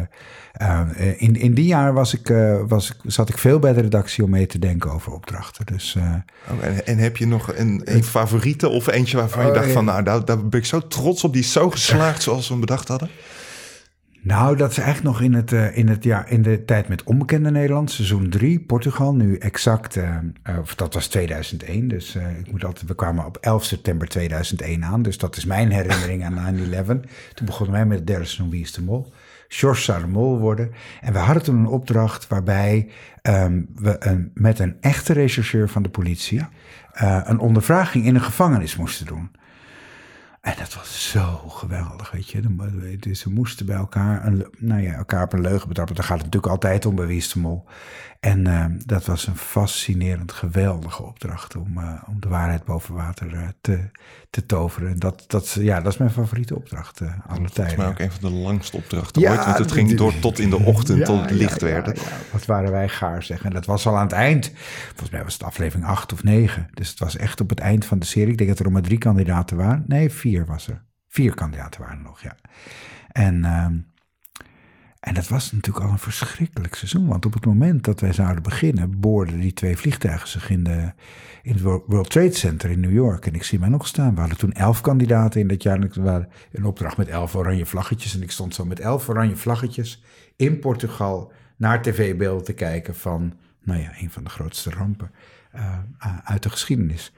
[0.61, 0.81] uh,
[1.17, 4.29] in, in die jaar was ik, uh, was, zat ik veel bij de redactie om
[4.29, 5.65] mee te denken over opdrachten.
[5.65, 6.03] Dus, uh,
[6.51, 9.71] oh, en, en, heb je nog een, een favoriete of eentje waarvan je oh, dacht
[9.71, 9.85] van...
[9.85, 12.59] nou, daar, daar ben ik zo trots op, die is zo geslaagd zoals we hem
[12.59, 13.09] bedacht hadden?
[14.21, 17.51] Nou, dat is eigenlijk nog in, het, in, het, ja, in de tijd met onbekende
[17.51, 19.15] Nederland, seizoen 3, Portugal.
[19.15, 19.97] Nu exact,
[20.59, 21.87] of dat was 2001.
[21.87, 25.01] Dus ik moet altijd, we kwamen op 11 september 2001 aan.
[25.01, 26.85] Dus dat is mijn herinnering aan 9-11.
[27.33, 29.11] Toen begonnen wij met het derde seizoen Wie is de Mol.
[29.47, 30.71] George zou mol worden.
[31.01, 32.89] En we hadden toen een opdracht waarbij
[33.21, 36.39] um, we een, met een echte rechercheur van de politie
[37.01, 39.31] uh, een ondervraging in een gevangenis moesten doen.
[40.41, 42.41] En dat was zo geweldig, weet je.
[42.99, 45.95] Dus ze moesten bij elkaar, een, nou ja, elkaar op een leugen betrappen.
[45.95, 47.65] Daar gaat het natuurlijk altijd om bij Wie Mol.
[48.27, 53.33] En uh, dat was een fascinerend, geweldige opdracht om, uh, om de waarheid boven water
[53.33, 53.89] uh, te,
[54.29, 54.89] te toveren.
[54.89, 57.53] En dat, dat, ja, dat is mijn favoriete opdracht alle tijden.
[57.53, 59.45] Volgens mij ook een van de langste opdrachten ja, ooit.
[59.45, 62.01] Want het ging door tot in de ochtend, ja, tot het licht ja, werd.
[62.31, 63.43] wat waren wij gaar zeg.
[63.43, 64.51] En dat was al aan het eind.
[64.87, 66.67] Volgens mij was het aflevering acht of negen.
[66.73, 68.31] Dus het was echt op het eind van de serie.
[68.31, 69.83] Ik denk dat er maar drie kandidaten waren.
[69.87, 70.83] Nee, vier was er.
[71.07, 72.35] Vier kandidaten waren er nog, ja.
[73.11, 73.45] En...
[75.07, 77.07] En dat was natuurlijk al een verschrikkelijk seizoen.
[77.07, 80.91] Want op het moment dat wij zouden beginnen, boorden die twee vliegtuigen zich in, de,
[81.43, 83.25] in het World Trade Center in New York.
[83.25, 84.13] En ik zie mij nog staan.
[84.13, 85.81] We hadden toen elf kandidaten in dat jaar.
[85.81, 88.15] En waren een opdracht met elf oranje vlaggetjes.
[88.15, 90.03] En ik stond zo met elf oranje vlaggetjes
[90.35, 95.11] in Portugal naar tv-beelden te kijken van, nou ja, een van de grootste rampen
[95.55, 95.77] uh,
[96.23, 97.13] uit de geschiedenis.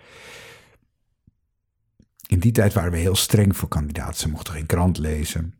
[2.28, 4.16] In die tijd waren we heel streng voor kandidaten.
[4.16, 5.59] Ze mochten geen krant lezen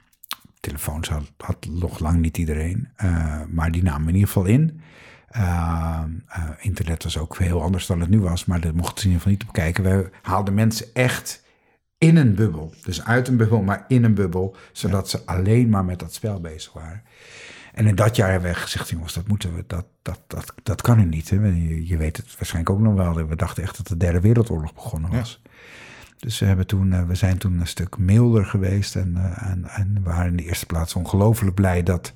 [0.60, 4.82] telefoons had, had nog lang niet iedereen, uh, maar die namen in ieder geval in.
[5.36, 6.04] Uh,
[6.38, 9.14] uh, internet was ook heel anders dan het nu was, maar dat mochten ze in
[9.14, 9.84] ieder geval niet op kijken.
[9.84, 11.44] We haalden mensen echt
[11.98, 12.74] in een bubbel.
[12.84, 16.40] Dus uit een bubbel, maar in een bubbel, zodat ze alleen maar met dat spel
[16.40, 17.04] bezig waren.
[17.74, 20.82] En in dat jaar hebben we gezegd, jongens, dat moeten we, dat, dat, dat, dat
[20.82, 21.30] kan er niet.
[21.30, 21.36] Hè?
[21.36, 23.28] Je, je, weet het waarschijnlijk ook nog wel.
[23.28, 25.42] We dachten echt dat de derde wereldoorlog begonnen was.
[25.44, 25.50] Ja.
[26.20, 28.96] Dus we, hebben toen, eh, we zijn toen een stuk milder geweest.
[28.96, 32.14] En, eh, en, en we waren in de eerste plaats ongelooflijk blij dat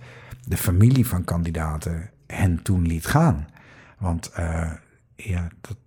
[0.47, 3.47] de familie van kandidaten hen toen liet gaan.
[3.97, 4.31] Want
[5.15, 5.77] ja, dat,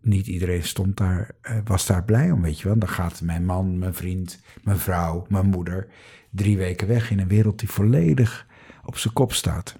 [0.00, 1.30] niet iedereen stond daar,
[1.64, 2.78] was daar blij om, weet je wel.
[2.78, 5.88] Dan gaat mijn man, mijn vriend, mijn vrouw, mijn moeder
[6.30, 8.46] drie weken weg in een wereld die volledig
[8.84, 9.78] op zijn kop staat.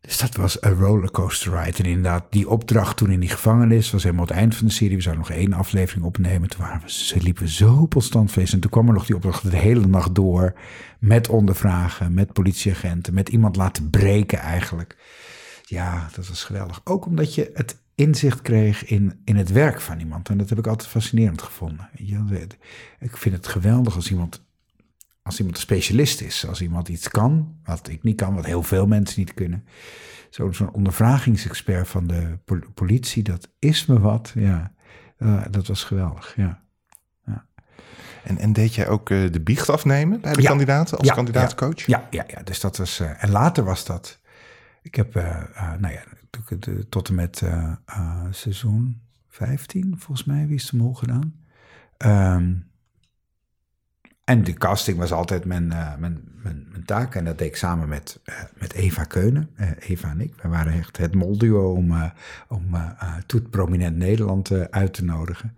[0.00, 1.78] Dus dat was een rollercoaster ride.
[1.78, 4.96] En inderdaad, die opdracht toen in die gevangenis was helemaal het eind van de serie.
[4.96, 6.48] We zouden nog één aflevering opnemen.
[6.48, 8.52] Toen waren we, ze liepen zo op standvlees.
[8.52, 10.54] En toen kwam er nog die opdracht de hele nacht door.
[10.98, 14.96] Met ondervragen, met politieagenten, met iemand laten breken eigenlijk.
[15.62, 16.80] Ja, dat was geweldig.
[16.84, 20.28] Ook omdat je het inzicht kreeg in, in het werk van iemand.
[20.28, 21.90] En dat heb ik altijd fascinerend gevonden.
[23.00, 24.44] Ik vind het geweldig als iemand
[25.22, 28.62] als iemand een specialist is, als iemand iets kan, wat ik niet kan, wat heel
[28.62, 29.64] veel mensen niet kunnen.
[30.30, 32.38] Zo'n ondervragingsexpert van de
[32.74, 34.32] politie, dat is me wat.
[34.34, 34.72] Ja,
[35.18, 36.36] uh, dat was geweldig.
[36.36, 36.62] Ja.
[37.26, 37.46] ja.
[38.24, 41.86] En, en deed jij ook uh, de biecht afnemen bij de kandidaten als ja, kandidaatcoach?
[41.86, 43.00] Ja, ja, ja, dus dat was.
[43.00, 44.20] Uh, en later was dat.
[44.82, 45.14] Ik heb,
[45.78, 46.02] nou ja,
[46.88, 47.42] tot en met
[48.30, 51.34] seizoen 15, volgens mij, wie is de mol gedaan.
[51.98, 52.69] Um,
[54.30, 57.14] en de casting was altijd mijn, uh, mijn, mijn, mijn, taak.
[57.14, 59.50] En dat deed ik samen met, uh, met Eva Keunen.
[59.60, 60.34] Uh, Eva en ik.
[60.42, 62.12] We waren echt het molduo om,
[62.48, 62.62] om
[63.26, 65.54] Toet Prominent Nederland uit te nodigen.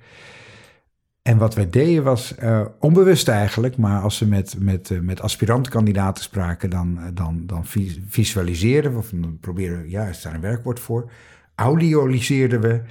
[1.23, 2.35] En wat wij deden was
[2.79, 7.67] onbewust eigenlijk, maar als we met, met, met aspirantkandidaten spraken, dan, dan, dan
[8.09, 11.11] visualiseerden we, of dan proberen, ja, is daar een werkwoord voor,
[11.55, 12.83] audioliseerden we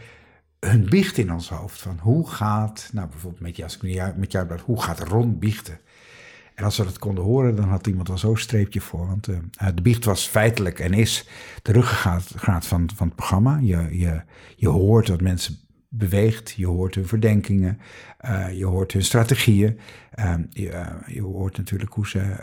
[0.67, 1.81] hun biecht in ons hoofd.
[1.81, 5.79] Van hoe gaat, nou bijvoorbeeld met, als ik met jou hoe gaat Ron biechten?
[6.55, 9.07] En als we dat konden horen, dan had iemand wel zo'n streepje voor.
[9.07, 9.37] Want uh,
[9.75, 11.27] de biecht was feitelijk en is
[11.61, 13.57] de ruggengraat van, van het programma.
[13.57, 14.21] Je, je,
[14.55, 15.57] je hoort wat mensen
[15.89, 17.79] beweegt, je hoort hun verdenkingen,
[18.25, 19.79] uh, je hoort hun strategieën.
[20.19, 22.35] Uh, je, je, hoort natuurlijk hoe ze,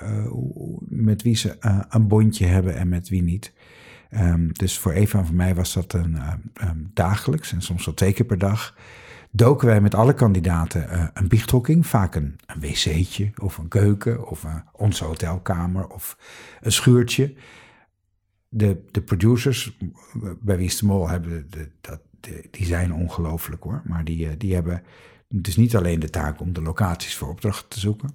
[0.81, 1.57] met wie ze
[1.89, 3.53] een bondje hebben en met wie niet.
[4.11, 6.19] Um, dus voor Eva voor mij was dat een
[6.63, 8.77] um, dagelijks en soms wel twee keer per dag.
[9.31, 14.29] Doken wij met alle kandidaten uh, een biechthokking, vaak een, een wc'tje of een keuken
[14.29, 16.19] of uh, onze hotelkamer of
[16.61, 17.35] een schuurtje.
[18.49, 19.79] De, de producers
[20.41, 21.69] bij Wie is de Mol hebben de,
[22.51, 23.83] die zijn ongelooflijk hoor.
[23.85, 24.83] Maar die, die hebben
[25.29, 28.11] dus niet alleen de taak om de locaties voor opdrachten te zoeken,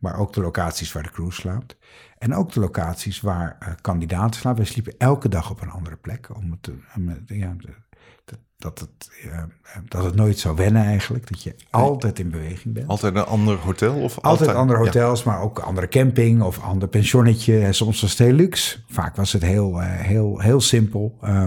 [0.00, 1.76] maar ook de locaties waar de crew slaapt.
[2.18, 4.62] En ook de locaties waar uh, kandidaten slapen.
[4.62, 6.28] Wij sliepen elke dag op een andere plek.
[6.36, 6.70] Om het,
[7.26, 7.56] ja,
[8.24, 9.10] dat, dat, het,
[9.88, 11.28] dat het nooit zou wennen eigenlijk.
[11.28, 12.88] Dat je altijd in beweging bent.
[12.88, 13.94] Altijd een ander hotel?
[13.94, 17.72] Of altijd, altijd andere hotels, maar ook andere camping of ander pensionnetje.
[17.72, 18.78] Soms was het heel luxe.
[18.86, 21.18] Vaak was het heel, uh, heel, heel simpel.
[21.22, 21.44] Uh,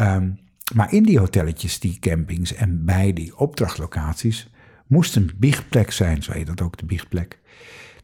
[0.00, 0.38] um,
[0.74, 4.50] maar in die hotelletjes, die campings en bij die opdrachtlocaties...
[4.86, 7.38] moest een biechtplek zijn, zo heet dat ook, de biechtplek.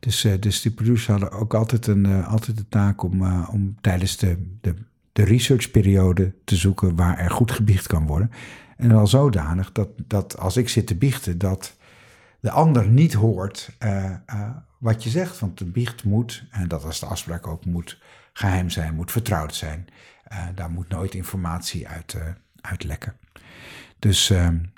[0.03, 3.49] Dus, uh, dus die producers hadden ook altijd, een, uh, altijd de taak om, uh,
[3.53, 4.75] om tijdens de, de,
[5.13, 8.31] de researchperiode te zoeken waar er goed gebiecht kan worden.
[8.77, 11.77] En wel zodanig dat, dat als ik zit te biechten, dat
[12.41, 13.77] de ander niet hoort
[14.79, 15.39] wat je zegt.
[15.39, 18.01] Want de biecht moet, en dat als de afspraak ook moet,
[18.33, 19.87] geheim zijn, moet vertrouwd zijn.
[20.55, 23.17] daar moet nooit informatie uit, lekken.
[23.99, 24.73] Dus um,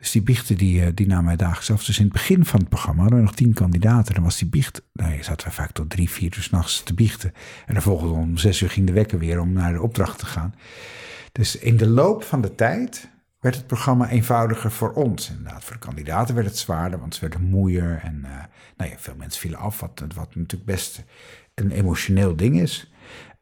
[0.00, 1.84] dus die biechten die, eh, die namen wij dagelijks af.
[1.84, 4.14] Dus in het begin van het programma hadden we nog tien kandidaten.
[4.14, 6.94] Dan was die biecht, nou, je zaten we vaak tot drie, vier uur s'nachts te
[6.94, 7.32] biechten.
[7.66, 10.26] En dan volgende om zes uur ging de wekker weer om naar de opdracht te
[10.26, 10.54] gaan.
[11.32, 13.10] Dus in de loop van de tijd
[13.40, 15.30] werd het programma eenvoudiger voor ons.
[15.30, 18.00] Inderdaad, voor de kandidaten werd het zwaarder, want ze werden moeier.
[18.02, 18.30] En uh,
[18.76, 21.04] nou ja, veel mensen vielen af, wat, wat natuurlijk best
[21.54, 22.89] een emotioneel ding is.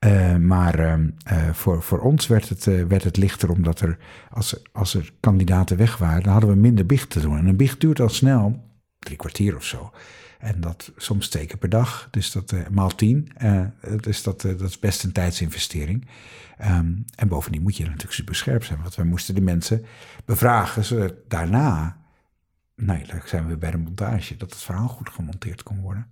[0.07, 3.99] Uh, maar uh, voor, voor ons werd het, uh, werd het lichter, omdat er,
[4.31, 7.39] als, als er kandidaten weg waren, dan hadden we minder biecht te doen.
[7.39, 8.65] En een biecht duurt al snel,
[8.99, 9.93] drie kwartier of zo.
[10.39, 13.33] En dat soms keer per dag, dus dat maal tien.
[14.01, 16.09] dus dat, dat is best een tijdsinvestering.
[16.65, 19.85] Um, en bovendien moet je natuurlijk super scherp zijn, want wij moesten de mensen
[20.25, 21.97] bevragen, daarna,
[22.77, 26.07] nou, daar zijn we bij de montage, dat het verhaal goed gemonteerd kon worden.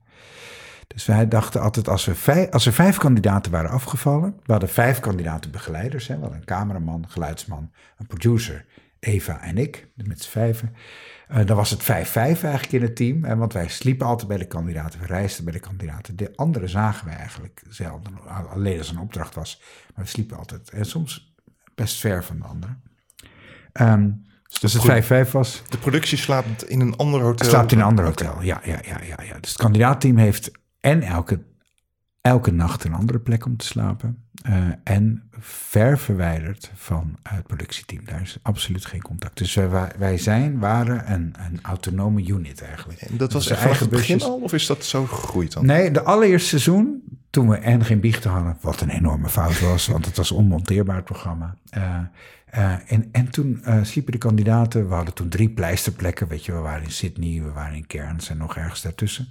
[0.87, 4.69] Dus wij dachten altijd, als, we vijf, als er vijf kandidaten waren afgevallen, we hadden
[4.69, 8.65] vijf kandidaten begeleiders, hè, we hadden een cameraman, geluidsman, een producer,
[9.01, 10.75] Eva en ik, met z'n vijven.
[11.31, 14.39] Uh, dan was het vijf-vijf eigenlijk in het team, hè, want wij sliepen altijd bij
[14.39, 16.17] de kandidaten, we reisden bij de kandidaten.
[16.17, 18.13] De anderen zagen wij eigenlijk zelden,
[18.51, 19.63] alleen als een opdracht was,
[19.95, 21.35] maar we sliepen altijd, en soms
[21.75, 22.83] best ver van de anderen.
[23.73, 24.25] Um,
[24.61, 25.63] dus het 5-5 was.
[25.69, 27.49] De productie slaapt in een ander hotel?
[27.49, 28.61] Slaapt in een ander hotel, ja.
[28.65, 29.39] ja, ja, ja, ja.
[29.41, 30.51] Dus het kandidaatteam heeft
[30.87, 31.43] en elke,
[32.21, 34.25] elke nacht een andere plek om te slapen.
[34.49, 38.05] Uh, en ver verwijderd van het productieteam.
[38.05, 39.39] Daar is absoluut geen contact.
[39.39, 43.01] Dus wij, wij zijn, waren een, een autonome unit eigenlijk.
[43.01, 45.67] En dat was dus vanaf het begin al, of is dat zo gegroeid dan?
[45.67, 49.87] Nee, de allereerste seizoen, toen we en geen biechten hadden, wat een enorme fout was,
[49.87, 51.57] want het was een onmonteerbaar programma.
[51.77, 51.99] Uh,
[52.55, 56.53] uh, en, en toen uh, sliepen de kandidaten, we hadden toen drie pleisterplekken, weet je,
[56.53, 59.29] we waren in Sydney, we waren in Cairns en nog ergens daartussen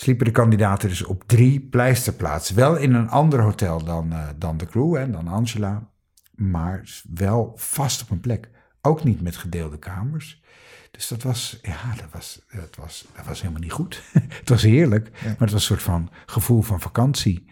[0.00, 2.56] sliepen de kandidaten dus op drie pleisterplaatsen.
[2.56, 5.88] Wel in een ander hotel dan, uh, dan de crew en dan Angela,
[6.34, 8.50] maar wel vast op een plek.
[8.80, 10.42] Ook niet met gedeelde kamers.
[10.90, 14.02] Dus dat was, ja, dat was, dat was, dat was helemaal niet goed.
[14.40, 17.46] het was heerlijk, maar het was een soort van gevoel van vakantie.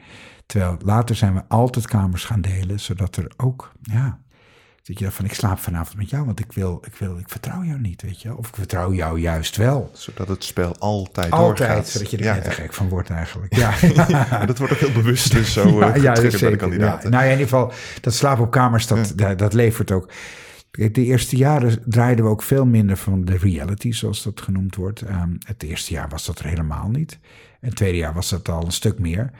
[0.46, 4.20] Terwijl later zijn we altijd kamers gaan delen, zodat er ook, ja,
[4.88, 7.62] dat je van, ik slaap vanavond met jou, want ik wil, ik wil, ik vertrouw
[7.62, 8.36] jou niet, weet je.
[8.36, 9.90] Of ik vertrouw jou juist wel.
[9.92, 11.88] Zodat het spel altijd, altijd doorgaat.
[11.88, 13.54] zodat je er ja, net gek van wordt eigenlijk.
[13.54, 13.74] Ja.
[14.46, 17.10] dat wordt ook heel bewust dus zo uh, ja, ja bij de kandidaten.
[17.10, 20.10] Nou ja, in ieder geval, dat slapen op kamers, dat, dat, levert ook...
[20.70, 25.00] De eerste jaren draaiden we ook veel minder van de reality, zoals dat genoemd wordt.
[25.00, 27.18] Um, het eerste jaar was dat er helemaal niet.
[27.60, 29.30] En het tweede jaar was dat al een stuk meer.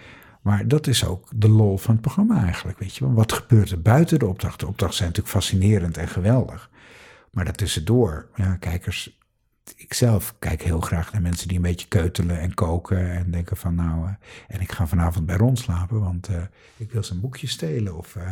[0.42, 3.82] Maar dat is ook de lol van het programma eigenlijk, weet je Wat gebeurt er
[3.82, 4.58] buiten de opdrachten?
[4.58, 6.70] De opdrachten zijn natuurlijk fascinerend en geweldig.
[7.30, 9.17] Maar daartussendoor, ja, kijkers...
[9.76, 13.56] Ik zelf kijk heel graag naar mensen die een beetje keutelen en koken en denken
[13.56, 14.10] van nou, uh,
[14.48, 16.36] en ik ga vanavond bij Ron slapen, want uh,
[16.76, 17.96] ik wil zijn boekje stelen.
[17.96, 18.22] Of, uh,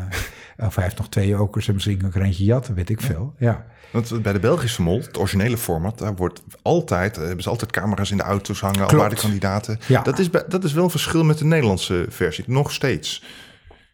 [0.67, 3.35] of hij heeft nog twee jokers en misschien er eentje jatten, weet ik veel.
[3.39, 3.67] Ja.
[3.91, 8.11] Want bij de Belgische Mol, het originele format, daar wordt altijd, hebben ze altijd camera's
[8.11, 9.79] in de auto's hangen, al waar de kandidaten.
[9.87, 10.03] Ja.
[10.03, 13.25] Dat, is, dat is wel een verschil met de Nederlandse versie, nog steeds.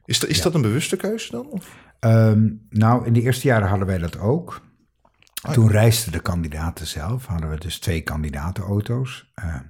[0.05, 1.47] Is, dat, is dat een bewuste keuze dan?
[1.47, 1.77] Of?
[2.01, 4.61] Um, nou, in de eerste jaren hadden wij dat ook.
[5.43, 9.33] Oh, Toen reisden de kandidaten zelf, hadden we dus twee kandidatenauto's.
[9.45, 9.61] Uh,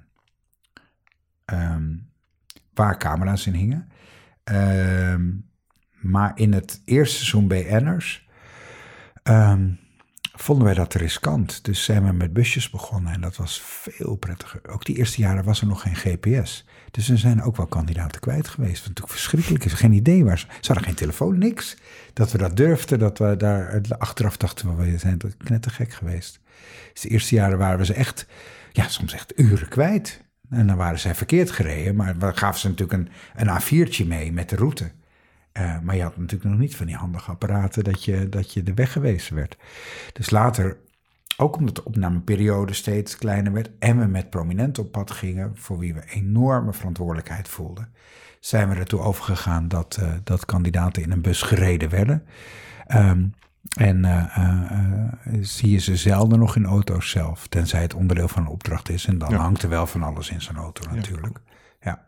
[2.73, 3.91] waar camera's in hingen.
[4.51, 5.15] Uh,
[6.01, 8.27] maar in het eerste seizoen BN'ers
[9.23, 9.79] um,
[10.35, 11.65] vonden wij dat riskant.
[11.65, 14.69] Dus zijn we met busjes begonnen en dat was veel prettiger.
[14.69, 16.65] Ook die eerste jaren was er nog geen GPS.
[16.93, 18.77] Dus er zijn ook wel kandidaten kwijt geweest.
[18.77, 19.73] Wat natuurlijk verschrikkelijk is.
[19.73, 20.45] Geen idee waar ze...
[20.49, 21.77] Ze hadden geen telefoon, niks.
[22.13, 24.77] Dat we dat durfden, dat we daar achteraf dachten...
[24.77, 26.39] we zijn knettergek geweest.
[26.93, 28.25] Dus de eerste jaren waren we ze echt...
[28.71, 30.21] Ja, soms echt uren kwijt.
[30.49, 31.95] En dan waren zij verkeerd gereden.
[31.95, 34.91] Maar we gaven ze natuurlijk een, een A4'tje mee met de route.
[35.53, 38.63] Uh, maar je had natuurlijk nog niet van die handige apparaten dat je, dat je
[38.63, 39.57] de weg gewezen werd.
[40.13, 40.77] Dus later,
[41.37, 45.77] ook omdat de opnameperiode steeds kleiner werd en we met prominenten op pad gingen, voor
[45.77, 47.93] wie we enorme verantwoordelijkheid voelden,
[48.39, 52.23] zijn we ertoe overgegaan dat, uh, dat kandidaten in een bus gereden werden.
[52.87, 53.33] Um,
[53.77, 55.07] en uh,
[55.41, 59.05] zie je ze zelden nog in auto's zelf, tenzij het onderdeel van een opdracht is.
[59.05, 61.39] En dan hangt er wel van alles in zo'n auto natuurlijk.
[61.81, 62.05] Ja.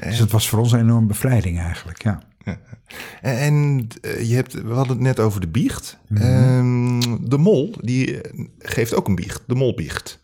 [0.00, 2.22] Dus het was voor ons een enorme bevrijding eigenlijk, ja.
[3.20, 5.98] En eh, je hebt, we hadden het net over de biecht.
[6.08, 6.22] Mhm.
[6.22, 10.20] Ehm, de mol, die eh, geeft ook een biecht, de molbiecht.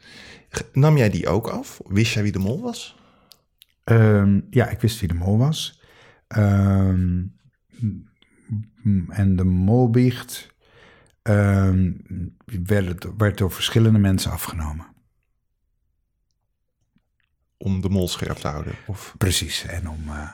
[0.72, 1.80] Nam jij die ook af?
[1.86, 2.96] Wist jij wie de mol was?
[3.84, 5.80] Ehm, ja, ik wist wie de mol was.
[6.26, 7.22] Ehm,
[9.08, 10.52] en de molbiecht
[12.64, 14.94] werd, werd door verschillende mensen afgenomen
[17.64, 18.74] om de mol scherp te houden?
[18.86, 19.14] Of?
[19.18, 20.30] Precies, en om uh,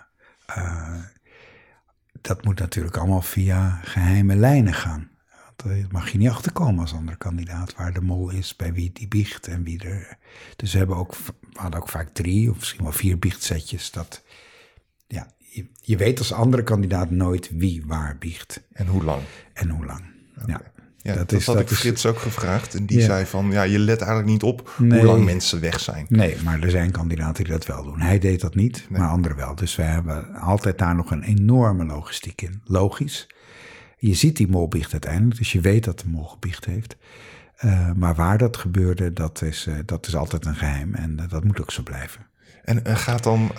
[2.21, 5.11] dat moet natuurlijk allemaal via geheime lijnen gaan.
[5.57, 8.93] Want eh, mag je niet achterkomen als andere kandidaat waar de mol is, bij wie
[8.93, 10.19] die biecht en wie er.
[10.57, 13.91] Dus we, hebben ook, we hadden ook vaak drie of misschien wel vier biechtsetjes.
[13.91, 14.23] Dat,
[15.07, 18.63] ja, je, je weet als andere kandidaat nooit wie waar biecht.
[18.73, 19.23] En hoe lang.
[19.53, 20.05] En hoe lang.
[20.47, 20.61] Ja.
[21.03, 22.75] Ja, dat, is, had dat ik Frits ook gevraagd.
[22.75, 26.07] En die zei van, ja, je let eigenlijk niet op hoe lang mensen weg zijn.
[26.09, 28.01] Nee, maar er zijn kandidaten die dat wel doen.
[28.01, 29.55] Hij deed dat niet, maar anderen wel.
[29.55, 32.61] Dus we hebben altijd daar nog een enorme logistiek in.
[32.65, 33.29] Logisch.
[33.99, 36.97] Je ziet die mol biecht uiteindelijk, dus je weet dat de mol gebiecht heeft.
[37.65, 40.95] Uh, maar waar dat gebeurde, dat is, uh, dat is altijd een geheim.
[40.95, 42.27] En uh, dat moet ook zo blijven.
[42.65, 43.51] En gaat dan,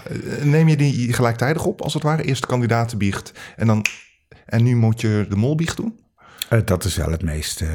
[0.43, 2.23] neem je die gelijktijdig op, als het ware?
[2.23, 3.85] Eerst de kandidaten biecht en dan...
[4.45, 5.99] En nu moet je de mol biecht doen?
[6.53, 7.69] Uh, dat is wel het meest uh,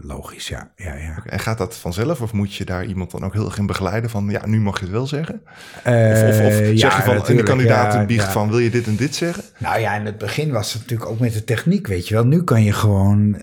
[0.00, 0.70] logisch, ja.
[0.76, 1.22] ja, ja.
[1.26, 4.10] En gaat dat vanzelf of moet je daar iemand dan ook heel erg in begeleiden
[4.10, 5.40] van ja, nu mag je het wel zeggen?
[5.84, 8.96] of, of, of zeg ja, je van de kandidaat biecht van wil je dit en
[8.96, 9.44] dit zeggen?
[9.58, 12.26] Nou ja, in het begin was het natuurlijk ook met de techniek, weet je wel.
[12.26, 13.42] Nu kan je gewoon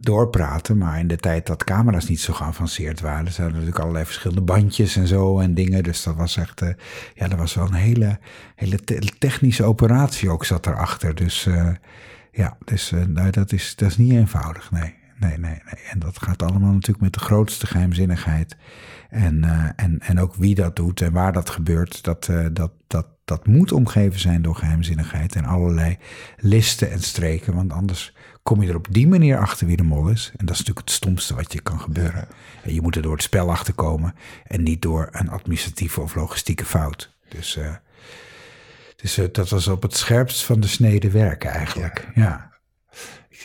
[0.00, 4.04] doorpraten, maar in de tijd dat camera's niet zo geavanceerd waren, zijn er natuurlijk allerlei
[4.04, 5.82] verschillende bandjes en zo en dingen.
[5.82, 6.62] Dus dat was echt,
[7.14, 8.18] ja, dat was wel een hele,
[8.54, 8.78] hele
[9.18, 11.14] technische operatie ook zat erachter.
[11.14, 11.48] Dus
[12.38, 14.94] ja, dus uh, nou, dat, is, dat is niet eenvoudig, nee.
[15.20, 15.60] nee, nee.
[15.90, 18.56] En dat gaat allemaal natuurlijk met de grootste geheimzinnigheid.
[19.10, 22.72] En, uh, en, en ook wie dat doet en waar dat gebeurt, dat, uh, dat,
[22.86, 25.98] dat, dat moet omgeven zijn door geheimzinnigheid en allerlei
[26.36, 27.54] listen en streken.
[27.54, 30.32] Want anders kom je er op die manier achter wie de mol is.
[30.36, 32.28] En dat is natuurlijk het stomste wat je kan gebeuren.
[32.62, 34.14] En je moet er door het spel achter komen
[34.46, 37.16] en niet door een administratieve of logistieke fout.
[37.28, 37.58] Dus,
[39.02, 42.08] uh, dus dat was op het scherpst van de snede werken eigenlijk.
[42.14, 42.48] ja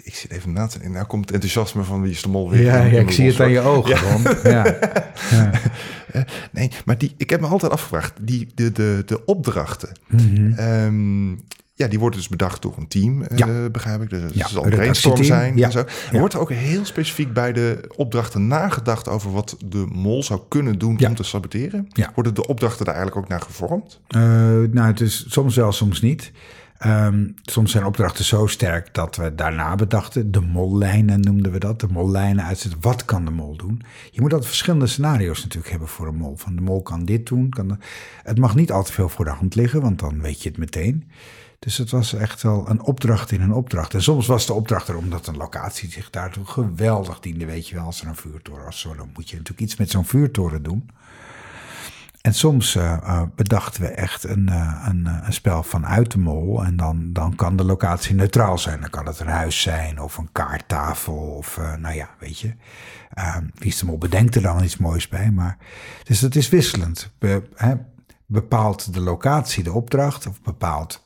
[0.03, 0.95] ik, zit even na te denken.
[0.95, 2.61] Nou komt het enthousiasme van wie is de mol weer.
[2.61, 4.21] Ja, ja ik zie het aan je ogen.
[4.51, 4.65] Ja.
[5.31, 5.51] ja.
[6.11, 9.99] Eh, nee, maar die, ik heb me altijd afgevraagd, die, de, de, de opdrachten.
[10.07, 11.45] Mm
[11.75, 14.09] ja, die worden dus bedacht door een team, eh, begrijp ik.
[14.09, 15.65] Dus het ja, zal een brainstorm zijn ja.
[15.65, 15.85] en zo.
[16.11, 20.79] Er wordt ook heel specifiek bij de opdrachten nagedacht over wat de mol zou kunnen
[20.79, 21.87] doen om te saboteren.
[22.15, 23.99] Worden de opdrachten daar eigenlijk ook naar gevormd?
[24.15, 24.21] Uh,
[24.71, 26.31] nou, het is soms wel, soms niet.
[26.77, 31.79] Ehm, soms zijn opdrachten zo sterk dat we daarna bedachten, de mollijnen noemden we dat,
[31.79, 32.81] de mollijnen uitzetten.
[32.81, 33.81] Wat kan de mol doen?
[34.11, 36.35] Je moet altijd verschillende scenario's natuurlijk hebben voor een mol.
[36.37, 37.49] Van de mol kan dit doen.
[37.49, 37.79] Kan
[38.23, 40.57] Het mag niet al te veel voor de hand liggen, want dan weet je het
[40.57, 41.09] meteen.
[41.63, 43.93] Dus het was echt wel een opdracht in een opdracht.
[43.93, 47.45] En soms was de opdracht er omdat een locatie zich daartoe geweldig diende.
[47.45, 50.05] Weet je wel, als er een vuurtoren was, dan moet je natuurlijk iets met zo'n
[50.05, 50.89] vuurtoren doen.
[52.21, 56.63] En soms uh, bedachten we echt een, uh, een, een, spel vanuit de mol.
[56.63, 58.81] En dan, dan kan de locatie neutraal zijn.
[58.81, 61.15] Dan kan het een huis zijn of een kaarttafel.
[61.15, 62.53] Of nou ja, weet je.
[63.53, 65.31] wie is de mol bedenkt er dan iets moois bij.
[65.31, 65.57] Maar,
[66.03, 67.11] dus het is wisselend.
[67.19, 67.43] Be,
[68.25, 70.27] bepaalt de locatie de opdracht.
[70.27, 71.02] Of bepaalt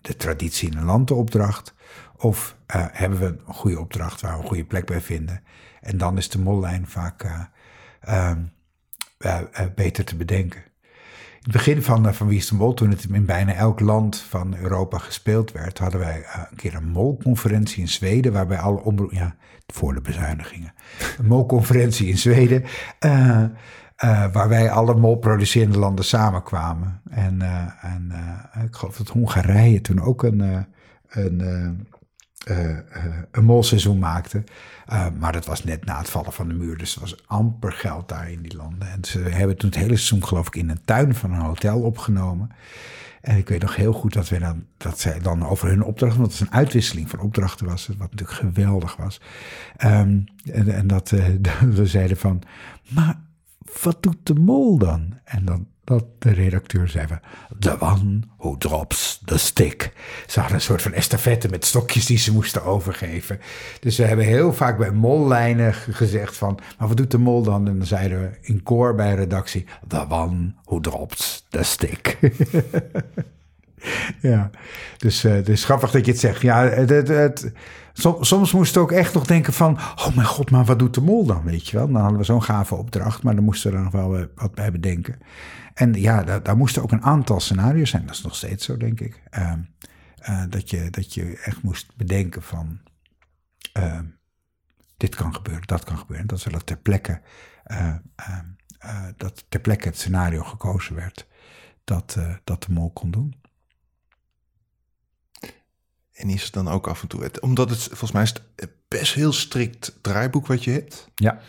[0.00, 1.74] de traditie in een land de opdracht.
[2.16, 2.56] Of
[2.92, 5.42] hebben we een goede opdracht waar we een goede plek bij vinden.
[5.80, 7.24] En dan is de mollijn vaak
[8.08, 8.30] uh,
[9.74, 10.62] beter te bedenken.
[11.42, 14.16] In het begin van, van Wie is de Mol, toen het in bijna elk land
[14.16, 19.16] van Europa gespeeld werd, hadden wij een keer een molconferentie in Zweden, waarbij alle omroepen,
[19.16, 19.36] ja,
[19.66, 20.74] voor de bezuinigingen,
[21.18, 22.64] een molconferentie in Zweden,
[24.04, 27.00] uh, waar wij alle molproducerende landen samenkwamen.
[27.10, 27.42] En,
[27.80, 28.12] en
[28.64, 30.66] ik geloof dat Hongarije toen ook een,
[31.08, 31.86] een
[33.30, 34.44] een molseizoen maakte.
[35.18, 36.78] Maar dat was net na het vallen van de muur.
[36.78, 38.88] Dus er was amper geld daar in die landen.
[38.90, 41.80] En ze hebben toen het hele seizoen, geloof ik, in een tuin van een hotel
[41.80, 42.50] opgenomen.
[43.20, 46.16] En ik weet nog heel goed dat, we dan, dat zij dan over hun opdracht,
[46.16, 49.20] want het een uitwisseling van opdrachten was, wat natuurlijk geweldig was.
[49.84, 51.10] Um, en, en dat
[51.60, 52.42] we zeiden van,
[52.88, 53.20] maar
[53.82, 55.18] wat doet de mol dan?
[55.24, 57.20] En dan dat de redacteur zei van,
[57.58, 59.92] the one who drops the stick.
[60.26, 63.40] Ze hadden een soort van estafette met stokjes die ze moesten overgeven.
[63.80, 67.68] Dus we hebben heel vaak bij mollijnen gezegd van, maar wat doet de mol dan?
[67.68, 72.18] En dan zeiden we in koor bij redactie, the one who drops the stick.
[74.20, 74.50] ja,
[74.96, 76.40] dus het is grappig dat je het zegt.
[76.40, 77.52] Ja, het, het
[77.92, 79.78] Soms, soms moesten we ook echt nog denken van...
[79.78, 81.86] oh mijn god, maar wat doet de mol dan, weet je wel?
[81.86, 84.72] Dan hadden we zo'n gave opdracht, maar dan moesten we er nog wel wat bij
[84.72, 85.18] bedenken.
[85.74, 88.06] En ja, daar, daar moesten ook een aantal scenario's zijn.
[88.06, 89.22] Dat is nog steeds zo, denk ik.
[89.38, 89.52] Uh,
[90.28, 92.80] uh, dat, je, dat je echt moest bedenken van...
[93.78, 93.98] Uh,
[94.96, 96.26] dit kan gebeuren, dat kan gebeuren.
[96.26, 97.20] Dat er ter plekke,
[97.66, 97.94] uh,
[99.16, 101.26] dat ter plekke het scenario gekozen werd...
[101.84, 103.41] dat, dat de mol kon doen.
[106.22, 108.70] En is het dan ook af en toe, het, omdat het volgens mij is het
[108.88, 111.08] best heel strikt draaiboek wat je hebt.
[111.14, 111.40] Ja.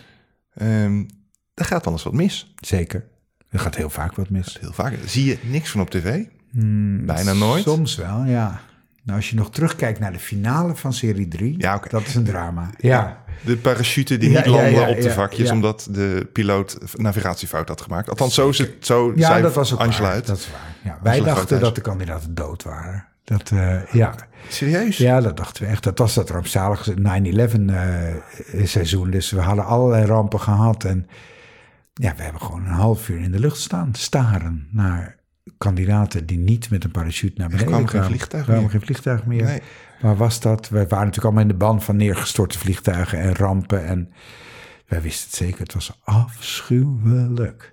[0.62, 1.08] Um,
[1.54, 2.54] daar gaat eens wat mis.
[2.60, 3.06] Zeker.
[3.50, 4.58] Er gaat heel vaak wat mis.
[4.60, 4.94] Heel vaak.
[5.06, 6.24] Zie je niks van op tv?
[6.52, 7.64] Hmm, Bijna nooit.
[7.64, 8.62] Soms wel, ja.
[9.04, 11.90] Nou, als je nog terugkijkt naar de finale van serie 3, ja, okay.
[11.90, 12.70] dat is een drama.
[12.78, 13.24] Ja.
[13.46, 18.10] De parachute die niet landen op de vakjes omdat de piloot navigatiefout had gemaakt.
[18.10, 20.28] Althans, zo, is het, zo ja, dat was ook Angela uit.
[20.28, 20.76] Dat is waar.
[20.84, 23.08] Ja, wij dachten dat de kandidaten dood waren.
[23.24, 24.16] Dat, uh, ja.
[24.50, 24.98] Serieus?
[24.98, 25.84] Ja, dat dachten we echt.
[25.84, 29.12] Dat was dat rampzalige 9-11 uh, seizoen.
[29.12, 30.84] Dus we hadden allerlei rampen gehad.
[30.84, 31.08] En
[31.94, 33.94] ja, we hebben gewoon een half uur in de lucht staan.
[33.94, 35.16] Staren naar
[35.58, 37.84] kandidaten die niet met een parachute naar beneden kwamen.
[37.86, 38.70] Er kwamen geen vliegtuig meer.
[38.70, 39.44] geen vliegtuig meer.
[39.44, 39.62] Nee.
[40.02, 40.70] Waar was dat?
[40.70, 43.86] We waren natuurlijk allemaal in de band van neergestorte vliegtuigen en rampen.
[43.86, 44.14] En
[44.88, 45.60] wij wisten het zeker.
[45.60, 47.73] Het was afschuwelijk.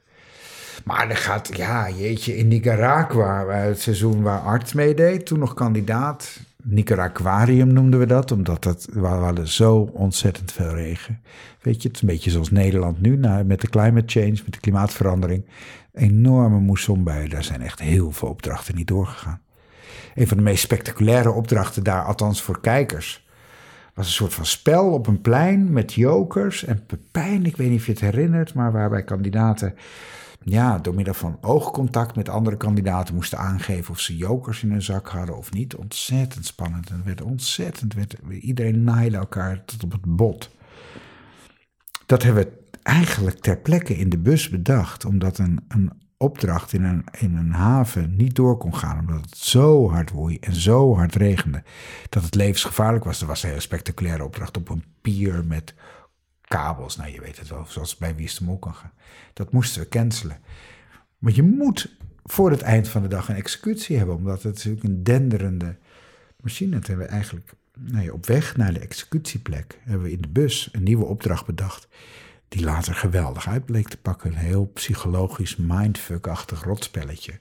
[0.90, 6.40] Maar er gaat, ja, jeetje, in Nicaragua, het seizoen waar Art meedeed, toen nog kandidaat.
[6.62, 11.20] Nicaraguarium noemden we dat, omdat dat, we hadden zo ontzettend veel regen.
[11.62, 14.60] Weet je, het is een beetje zoals Nederland nu, met de climate change, met de
[14.60, 15.44] klimaatverandering.
[15.92, 19.40] Enorme moessonbuien, daar zijn echt heel veel opdrachten niet doorgegaan.
[20.14, 23.26] Een van de meest spectaculaire opdrachten daar, althans voor kijkers,
[23.94, 27.46] was een soort van spel op een plein met jokers en Pepijn.
[27.46, 29.74] Ik weet niet of je het herinnert, maar waarbij kandidaten
[30.44, 34.82] ja, door middel van oogcontact met andere kandidaten moesten aangeven of ze jokers in hun
[34.82, 35.74] zak hadden of niet.
[35.74, 36.90] Ontzettend spannend.
[36.90, 40.50] En werd ontzettend, werd, iedereen naaide elkaar tot op het bot.
[42.06, 46.84] Dat hebben we eigenlijk ter plekke in de bus bedacht, omdat een, een opdracht in
[46.84, 50.94] een, in een haven niet door kon gaan, omdat het zo hard woei en zo
[50.94, 51.62] hard regende,
[52.08, 53.20] dat het levensgevaarlijk was.
[53.20, 55.74] Er was een hele spectaculaire opdracht op een pier met
[56.50, 56.96] kabels.
[56.96, 58.92] Nou, je weet het wel, zoals bij Wie is kan gaan.
[59.32, 60.38] Dat moesten we cancelen.
[61.18, 64.84] Maar je moet voor het eind van de dag een executie hebben, omdat het natuurlijk
[64.84, 65.76] een denderende
[66.40, 66.76] machine.
[66.76, 70.28] Het hebben we eigenlijk nou ja, op weg naar de executieplek, hebben we in de
[70.28, 71.88] bus een nieuwe opdracht bedacht
[72.48, 74.30] die later geweldig uit bleek te pakken.
[74.30, 77.32] Een heel psychologisch mindfuck-achtig rotspelletje.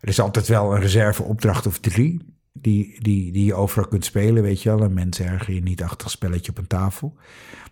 [0.00, 4.42] Er is altijd wel een reserveopdracht of drie die, die, die je overal kunt spelen,
[4.42, 4.82] weet je wel.
[4.82, 7.14] Een mens erger je niet achter spelletje op een tafel.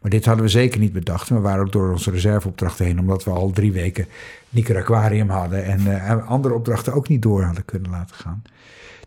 [0.01, 1.29] Maar dit hadden we zeker niet bedacht.
[1.29, 4.07] We waren ook door onze reserveopdrachten heen, omdat we al drie weken
[4.77, 8.43] Aquarium hadden en uh, andere opdrachten ook niet door hadden kunnen laten gaan.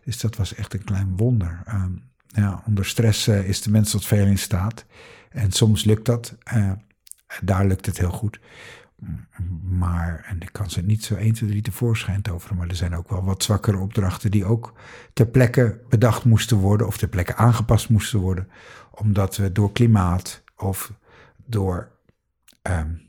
[0.04, 1.62] Dus dat was echt een klein wonder.
[1.66, 1.92] Ehm,
[2.28, 4.86] ja, onder stress uh, is de mens tot veel in staat.
[5.30, 6.36] En soms lukt dat.
[6.54, 6.72] Uh,
[7.44, 8.40] daar lukt het heel goed.
[9.62, 12.96] Maar, en ik kan ze niet zo 1, 2, 3 tevoorschijn toveren, maar er zijn
[12.96, 14.74] ook wel wat zwakkere opdrachten die ook
[15.14, 18.48] ter plekke bedacht moesten worden of ter plekke aangepast moesten worden,
[18.92, 20.94] omdat we door klimaat of
[21.46, 21.92] door,
[22.62, 23.02] um,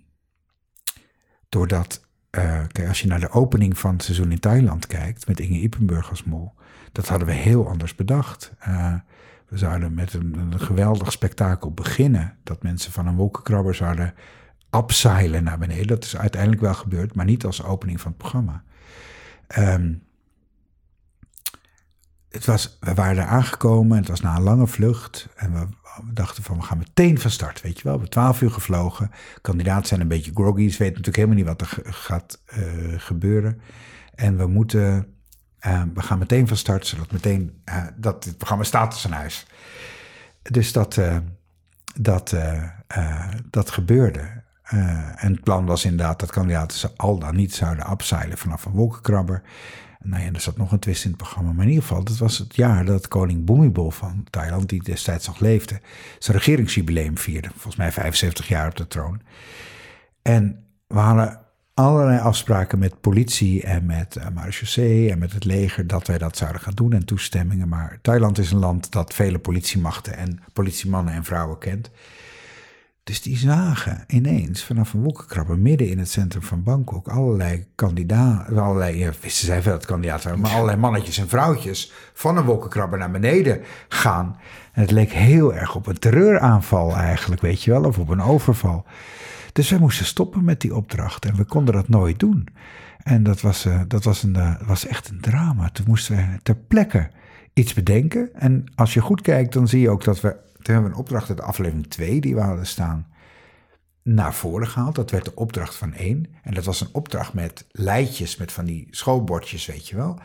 [1.48, 5.40] doordat, uh, kijk, als je naar de opening van het seizoen in Thailand kijkt, met
[5.40, 6.52] Inge Ippenburg als mol,
[6.92, 8.52] dat hadden we heel anders bedacht.
[8.68, 8.94] Uh,
[9.48, 12.36] we zouden met een, een, geweldig spektakel beginnen.
[12.42, 14.14] Dat mensen van een wolkenkrabber zouden
[14.72, 15.86] abseilen naar beneden.
[15.86, 18.62] Dat is uiteindelijk wel gebeurd, maar niet als opening van het programma.
[19.58, 20.02] Um,
[22.28, 25.28] het was, we waren er aangekomen, het was na een lange vlucht.
[25.36, 25.66] En we,
[26.12, 27.92] dachten van, we gaan meteen van start, weet je wel.
[27.92, 29.10] We hebben twaalf uur gevlogen.
[29.40, 33.60] Kandidaten zijn een beetje groggy, ze weten natuurlijk helemaal niet wat er gaat uh, gebeuren.
[34.14, 35.14] En we moeten
[35.66, 39.12] uh, we gaan meteen van start, zodat meteen uh, dat het programma staat als een
[39.12, 39.46] huis.
[40.42, 41.16] Dus dat, uh,
[42.00, 42.36] dat,
[43.50, 44.41] dat gebeurde.
[45.16, 48.72] En het plan was inderdaad dat kandidaten ze al dan niet zouden abseilen vanaf een
[48.72, 49.42] wolkenkrabber.
[50.02, 51.52] Nou ja, er zat nog een twist in het programma.
[51.52, 55.26] Maar in ieder geval, dat was het jaar dat koning Bhumibol van Thailand, die destijds
[55.26, 55.80] nog leefde,
[56.18, 57.48] zijn regeringsjubileum vierde.
[57.48, 59.20] Volgens mij 75 jaar op de troon.
[60.22, 61.40] En we hadden
[61.74, 66.36] allerlei afspraken met politie en met uh, marechaussee en met het leger dat wij dat
[66.36, 67.68] zouden gaan doen en toestemmingen.
[67.68, 71.90] Maar Thailand is een land dat vele politiemachten en politiemannen en vrouwen kent.
[73.04, 78.58] Dus die zagen ineens vanaf een wolkenkrabber midden in het centrum van Bangkok allerlei kandidaten,
[78.58, 82.44] allerlei, ja, wisten zij wel dat kandidaten waren, maar allerlei mannetjes en vrouwtjes van een
[82.44, 84.36] wolkenkrabber naar beneden gaan.
[84.72, 88.22] En het leek heel erg op een terreuraanval eigenlijk, weet je wel, of op een
[88.22, 88.84] overval.
[89.52, 92.48] Dus wij moesten stoppen met die opdracht en we konden dat nooit doen.
[93.02, 95.70] En dat was, uh, dat was, een, uh, was echt een drama.
[95.70, 97.10] Toen moesten we ter plekke
[97.52, 98.30] iets bedenken.
[98.34, 100.36] En als je goed kijkt, dan zie je ook dat we.
[100.62, 103.06] Toen hebben we een opdracht uit aflevering 2 die we hadden staan
[104.02, 104.94] naar voren gehaald.
[104.94, 106.26] Dat werd de opdracht van één.
[106.42, 110.18] En dat was een opdracht met lijtjes, met van die schoolbordjes, weet je wel.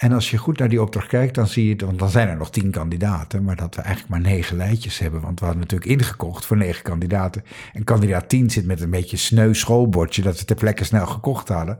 [0.00, 2.36] En als je goed naar die opdracht kijkt, dan zie je, want dan zijn er
[2.36, 5.20] nog tien kandidaten, maar dat we eigenlijk maar negen lijntjes hebben.
[5.20, 7.44] Want we hadden natuurlijk ingekocht voor negen kandidaten.
[7.72, 11.48] En kandidaat tien zit met een beetje sneu schoolbordje dat we ter plekke snel gekocht
[11.48, 11.78] hadden.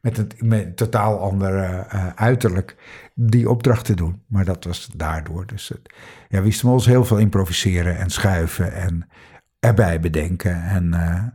[0.00, 2.76] Met een, met totaal ander uh, uiterlijk
[3.14, 4.22] die opdracht te doen.
[4.26, 5.46] Maar dat was daardoor.
[5.46, 5.78] Dus uh,
[6.28, 9.08] ja, wist ons heel veel improviseren en schuiven en
[9.58, 10.62] erbij bedenken.
[10.64, 10.92] En,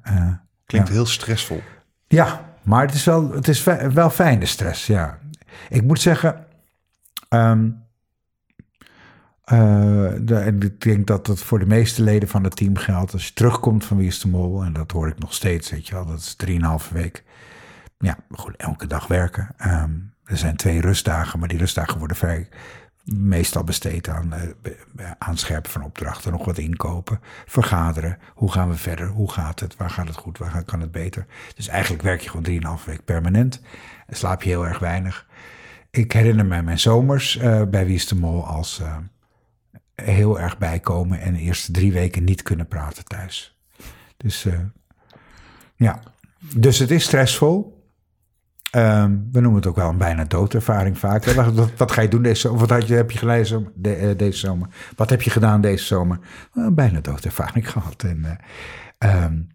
[0.08, 0.34] uh,
[0.66, 1.62] Klinkt heel stressvol.
[2.08, 3.64] Ja, maar het is wel, het is
[3.94, 5.20] wel fijne stress, ja.
[5.70, 6.46] Ik moet zeggen,
[7.30, 7.86] um,
[9.52, 10.14] uh,
[10.60, 13.14] ik denk dat dat voor de meeste leden van het team geldt.
[13.14, 15.88] Als je terugkomt van Wie is de Mol, en dat hoor ik nog steeds, weet
[15.88, 17.24] je wel, dat is drieënhalve week.
[17.98, 19.56] Ja, goed, elke dag werken.
[19.66, 22.50] Um, er zijn twee rustdagen, maar die rustdagen worden vrij,
[23.04, 28.18] meestal besteed aan uh, aanscherpen van opdrachten, nog wat inkopen, vergaderen.
[28.34, 29.08] Hoe gaan we verder?
[29.08, 29.76] Hoe gaat het?
[29.76, 30.38] Waar gaat het goed?
[30.38, 31.26] Waar kan het beter?
[31.56, 33.62] Dus eigenlijk werk je gewoon 3,5 week permanent.
[34.08, 35.27] En slaap je heel erg weinig.
[35.90, 38.98] Ik herinner me mijn zomers uh, bij Wie is de Mol als uh,
[39.96, 43.58] heel erg bijkomen en de eerste drie weken niet kunnen praten thuis.
[44.18, 44.60] Dus uh,
[45.76, 46.02] ja,
[46.56, 47.76] dus het is stressvol.
[48.76, 51.26] Um, we noemen het ook wel een bijna doodervaring vaak.
[51.26, 52.60] Wat, wat, ga je doen deze zomer?
[52.60, 54.68] Wat had je, heb je gelezen de, deze zomer?
[54.96, 56.20] Wat heb je gedaan deze zomer?
[56.54, 58.04] Een bijna doodervaring gehad.
[58.04, 58.40] En,
[59.00, 59.48] um,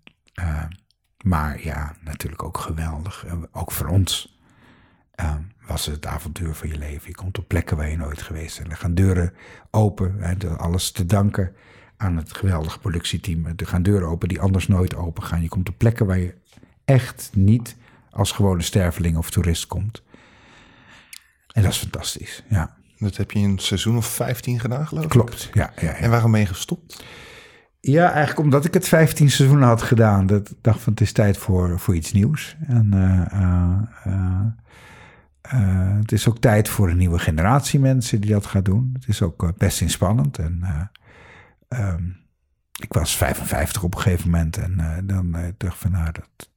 [1.24, 3.26] maar ja, natuurlijk ook geweldig.
[3.52, 4.31] Ook voor ons.
[5.20, 7.08] Um, was het avontuur van je leven.
[7.08, 8.70] Je komt op plekken waar je nooit geweest bent.
[8.70, 9.32] Er gaan deuren
[9.70, 10.22] open.
[10.22, 11.52] En alles te danken
[11.96, 13.46] aan het geweldige productieteam.
[13.46, 15.42] Er gaan deuren open die anders nooit open gaan.
[15.42, 16.34] Je komt op plekken waar je
[16.84, 17.76] echt niet
[18.10, 20.02] als gewone sterveling of toerist komt.
[21.52, 22.76] En dat is fantastisch, ja.
[22.98, 25.10] Dat heb je in een seizoen of 15 gedaan, geloof ik?
[25.10, 25.72] Klopt, ja.
[25.76, 25.94] ja, ja.
[25.94, 27.04] En waarom ben je gestopt?
[27.80, 30.26] Ja, eigenlijk omdat ik het 15 seizoenen had gedaan.
[30.26, 32.56] Dat ik dacht van het is tijd voor, voor iets nieuws.
[32.66, 34.46] En uh,
[35.98, 38.90] het is ook tijd voor een nieuwe generatie mensen die dat gaat doen.
[38.92, 40.38] Het is ook best inspannend.
[40.38, 40.90] En
[41.68, 42.16] um,
[42.80, 44.56] ik was 55 op een gegeven moment.
[44.56, 46.50] En dan dacht ik van nou dat...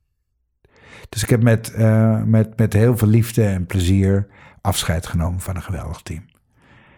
[1.09, 1.77] Dus ik heb met,
[2.25, 4.27] met, met heel veel liefde en plezier
[4.61, 6.25] afscheid genomen van een geweldig team.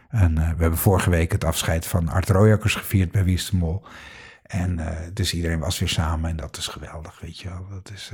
[0.09, 3.85] En we hebben vorige week het afscheid van Art Royakkers gevierd bij Wie de Mol.
[4.43, 4.79] En
[5.13, 7.67] dus iedereen was weer samen en dat is geweldig, weet je wel.
[7.69, 8.11] Dat is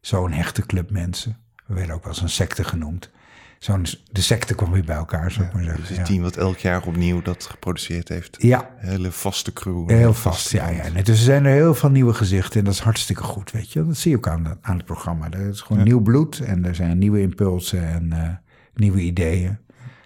[0.00, 1.36] zo'n hechte club mensen.
[1.72, 3.10] We werden ook wel eens een secte genoemd.
[3.58, 5.84] Zo'n, de secte kwam weer bij elkaar, zou ik maar zeggen.
[5.88, 8.36] Dus een team wat elk jaar opnieuw dat geproduceerd heeft.
[8.38, 8.70] Ja.
[8.76, 9.88] hele vaste crew.
[9.90, 10.68] Heel vast, ja.
[10.68, 10.90] ja.
[10.90, 13.86] dus er zijn er heel veel nieuwe gezichten en dat is hartstikke goed, weet je.
[13.86, 15.30] Dat zie je ook aan, aan het programma.
[15.30, 18.28] Er is gewoon nieuw bloed en er zijn nieuwe impulsen en uh,
[18.74, 19.58] nieuwe ideeën.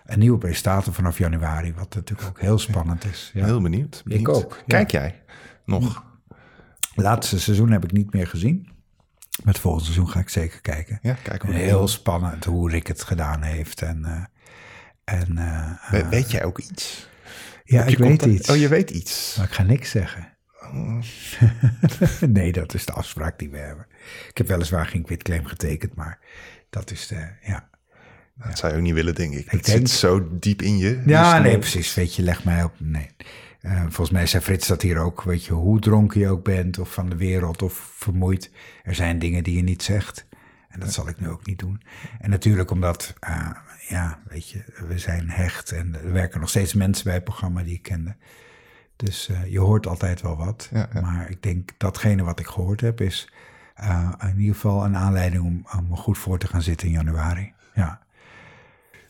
[0.04, 3.30] Een nieuwe presentator vanaf januari, wat natuurlijk ook heel spannend is.
[3.34, 3.44] Ja.
[3.44, 4.20] Heel benieuwd, benieuwd.
[4.20, 4.62] Ik ook.
[4.66, 5.22] Kijk jij?
[5.64, 6.04] nog.
[6.94, 8.68] Laatste seizoen heb ik niet meer gezien.
[9.44, 10.98] Maar het volgende seizoen ga ik zeker kijken.
[11.02, 13.82] Ja, kijken Heel spannend hoe Rick het gedaan heeft.
[13.82, 14.24] En, uh,
[15.20, 15.32] en,
[15.92, 17.08] uh, weet jij ook iets?
[17.64, 18.50] Ja, ik weet iets.
[18.50, 19.34] Oh, je weet iets.
[19.36, 20.36] Maar ik ga niks zeggen.
[20.60, 21.02] Oh.
[22.28, 23.86] nee, dat is de afspraak die we hebben.
[24.28, 26.18] Ik heb weliswaar geen quitclaim getekend, maar
[26.70, 27.68] dat is de, ja.
[28.34, 29.44] Dat zou je ook niet willen, denk ik.
[29.44, 29.78] ik het denk...
[29.78, 31.02] zit zo diep in je.
[31.06, 31.94] Ja, nee, precies.
[31.94, 32.72] Weet je, leg mij op.
[32.78, 33.08] Nee.
[33.66, 36.78] Uh, volgens mij zei Frits dat hier ook, weet je, hoe dronken je ook bent
[36.78, 38.50] of van de wereld of vermoeid.
[38.82, 40.26] Er zijn dingen die je niet zegt.
[40.68, 41.82] En dat zal ik nu ook niet doen.
[42.18, 43.50] En natuurlijk omdat, uh,
[43.88, 47.62] ja, weet je, we zijn hecht en er werken nog steeds mensen bij het programma
[47.62, 48.16] die ik kende.
[48.96, 50.68] Dus uh, je hoort altijd wel wat.
[50.72, 51.00] Ja, ja.
[51.00, 53.28] Maar ik denk datgene wat ik gehoord heb is
[54.20, 57.52] in ieder geval een aanleiding om, om goed voor te gaan zitten in januari.
[57.74, 58.00] Ja.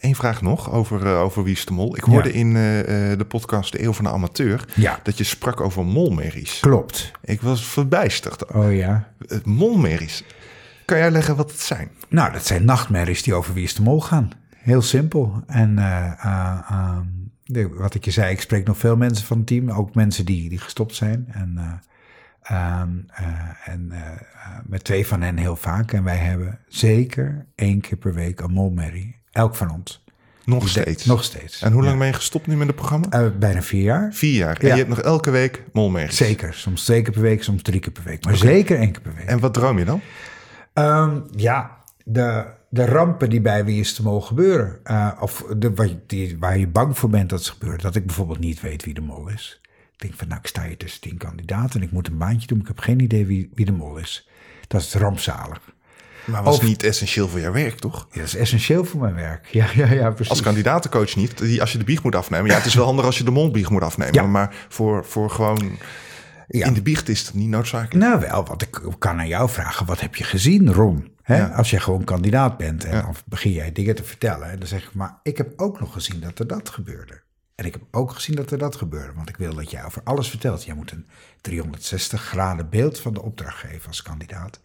[0.00, 1.96] Eén vraag nog over, uh, over Wie is de Mol.
[1.96, 5.00] Ik hoorde in uh, de podcast De Eeuw van de Amateur ja.
[5.02, 6.60] dat je sprak over molmerries.
[6.60, 7.10] Klopt.
[7.24, 8.52] Ik was verbijsterd.
[8.52, 9.08] Oh ja.
[9.44, 10.24] Molmerries.
[10.84, 11.90] Kan jij leggen wat het zijn?
[12.08, 14.30] Nou, dat zijn nachtmerries die over Wie is de Mol gaan.
[14.56, 15.42] Heel simpel.
[15.46, 19.70] En uh, wat ik je zei, ik spreek nog veel mensen van het team.
[19.70, 21.26] Ook mensen die, die gestopt zijn.
[21.32, 21.82] En,
[23.64, 23.92] en
[24.66, 25.92] met twee van hen heel vaak.
[25.92, 30.04] En wij hebben zeker één keer per week een molmerrie Elk van ons.
[30.44, 31.04] Nog steeds?
[31.04, 31.62] Nog steeds.
[31.62, 33.06] En hoe lang ben je gestopt nu met het programma?
[33.12, 34.12] Uh, bijna vier jaar.
[34.12, 34.56] Vier jaar.
[34.56, 36.16] En je hebt nog elke week molmerries?
[36.16, 36.54] Zeker.
[36.54, 38.24] Soms twee keer per week, soms drie keer per week.
[38.24, 39.26] Maar zeker één keer per week.
[39.26, 40.00] En wat droom je dan?
[40.74, 44.78] Um, ja, de, de rampen die bij wie is te mogen gebeuren.
[44.84, 47.80] Uh, of de, waar, die, waar je bang voor bent dat ze gebeuren.
[47.80, 49.60] Dat ik bijvoorbeeld niet weet wie de mol is.
[49.92, 52.46] Ik denk van, nou, ik sta hier tussen tien kandidaten en ik moet een baantje
[52.46, 52.60] doen.
[52.60, 54.28] Ik heb geen idee wie, wie de mol is.
[54.68, 55.60] Dat is rampzalig.
[56.26, 58.06] Maar was niet essentieel voor jouw werk, toch?
[58.10, 59.48] Ja, dat is essentieel voor mijn werk.
[59.56, 60.30] Ja, ja, ja, precies.
[60.30, 61.38] Als kandidatencoach niet.
[61.38, 62.50] Die, als je de biecht moet afnemen.
[62.50, 64.14] Ja, het is wel handig als je de mondbiecht moet afnemen.
[64.14, 64.22] Ja.
[64.22, 65.78] Maar voor, voor gewoon...
[66.48, 66.66] Ja.
[66.66, 67.94] In de biecht is het niet noodzakelijk.
[67.94, 69.86] Nou wel, wat ik kan aan jou vragen.
[69.86, 71.14] Wat heb je gezien, Ron?
[71.24, 71.46] Ja.
[71.46, 74.50] Als je gewoon kandidaat bent en dan begin jij dingen te vertellen.
[74.50, 77.20] En dan zeg ik, maar ik heb ook nog gezien dat er dat gebeurde.
[77.54, 79.12] En ik heb ook gezien dat er dat gebeurde.
[79.12, 80.64] Want ik wil dat jij over alles vertelt.
[80.64, 81.06] Jij moet een
[81.40, 84.60] 360 graden beeld van de opdracht geven als kandidaat.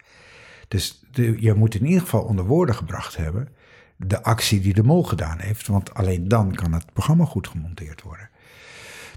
[0.72, 1.02] Dus
[1.36, 3.48] je moet in ieder geval onder woorden gebracht hebben
[3.96, 5.66] de actie die de mol gedaan heeft.
[5.66, 8.28] Want alleen dan kan het programma goed gemonteerd worden.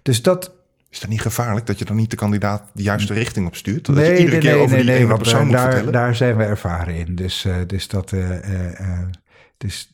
[0.02, 0.54] Dus dat.
[0.90, 3.86] Is dat niet gevaarlijk dat je dan niet de kandidaat de juiste richting op stuurt?
[3.86, 6.16] Dat nee, je iedere nee, keer over nee, die nee, ene persoon moet daar, daar
[6.16, 7.16] zijn we ervaren in.
[7.16, 8.12] Dus, uh, dus dat.
[8.12, 8.50] Uh,
[8.80, 9.08] uh,
[9.58, 9.94] dus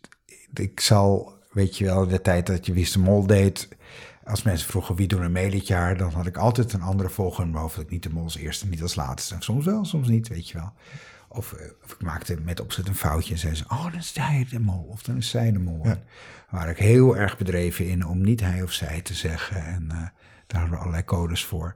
[0.54, 3.68] ik zal, weet je wel, de tijd dat je Wie de Mol deed.
[4.24, 7.10] Als mensen vroegen wie doen er mee dit jaar, dan had ik altijd een andere
[7.38, 7.76] mijn hoofd.
[7.76, 9.36] Dat ik niet de mol als eerste, niet als laatste.
[9.40, 10.74] Soms wel, soms niet, weet je wel.
[11.34, 14.14] Of, eh, of, ik maakte met opzet een foutje en zei ze, oh, dan is
[14.16, 14.88] hij de mol.
[14.90, 15.82] Of dan is zij de mol.
[15.84, 16.00] Ja.
[16.50, 19.66] Waar ik heel erg bedreven in om niet hij of zij te zeggen.
[19.66, 19.98] En uh,
[20.48, 21.76] daar hadden we allerlei codes voor.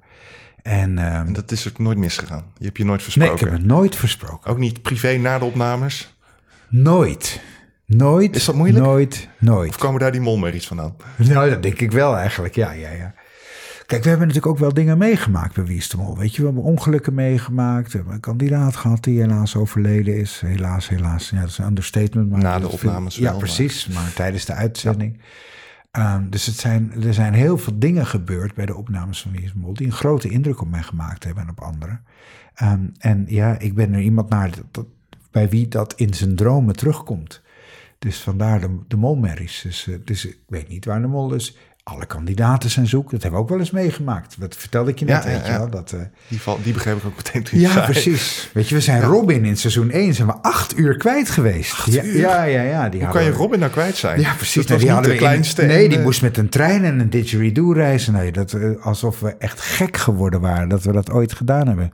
[0.62, 2.46] En, um, en, dat is ook nooit misgegaan?
[2.58, 3.34] Je hebt je nooit versproken?
[3.34, 4.52] Nee, ik heb het nooit versproken.
[4.52, 6.16] Ook niet privé na de opnames?
[6.70, 7.42] Nooit.
[7.86, 8.36] Nooit.
[8.36, 8.86] Is dat moeilijk?
[8.86, 9.70] Nooit, nooit.
[9.70, 10.96] Of komen daar die molmerries vandaan?
[11.16, 13.14] Nou, dat denk ik wel eigenlijk, ja, ja, ja.
[13.86, 16.18] Kijk, we hebben natuurlijk ook wel dingen meegemaakt bij Wie is de Mol.
[16.18, 17.92] Weet je, we hebben ongelukken meegemaakt.
[17.92, 20.42] We hebben een kandidaat gehad die helaas overleden is.
[20.46, 21.30] Helaas, helaas.
[21.30, 22.30] Ja, dat is een understatement.
[22.30, 23.88] Maar Na de opnames Ja, precies.
[23.88, 25.22] Maar, tijdens de uitzending.
[25.92, 29.42] Um, dus het zijn, er zijn heel veel dingen gebeurd bij de opnames van Wie
[29.42, 29.74] is de Mol...
[29.74, 32.04] die een grote indruk op mij gemaakt hebben en op anderen.
[32.64, 34.86] Um, en ja, ik ben er iemand naar dat,
[35.32, 37.42] bij wie dat in zijn dromen terugkomt.
[38.00, 39.62] Dus vandaar de, de molmerries.
[39.62, 41.58] Dus, uh, dus ik weet niet waar de mol is
[41.88, 43.12] alle kandidaten zijn zoek.
[43.12, 44.36] Dat hebben we ook wel eens meegemaakt.
[44.40, 45.70] Dat vertelde ik je net, weet je wel.
[45.70, 48.50] Dat, uh, die, val, die begreep ik ook meteen Ja, precies.
[48.54, 51.72] Weet je, we zijn Robin in seizoen 1 zijn we acht uur kwijt geweest.
[51.72, 52.18] Acht ja, uur?
[52.18, 52.90] Ja, ja, ja.
[52.90, 54.20] Die Hoe kan je Robin nou kwijt zijn?
[54.20, 54.66] Ja, precies.
[54.66, 55.64] Dat die hadden de kleinste.
[55.64, 58.14] nee, die moest met een trein en een didgeridoo reizen.
[58.14, 61.92] Nee, dat, uh, alsof we echt gek geworden waren dat we dat ooit gedaan hebben.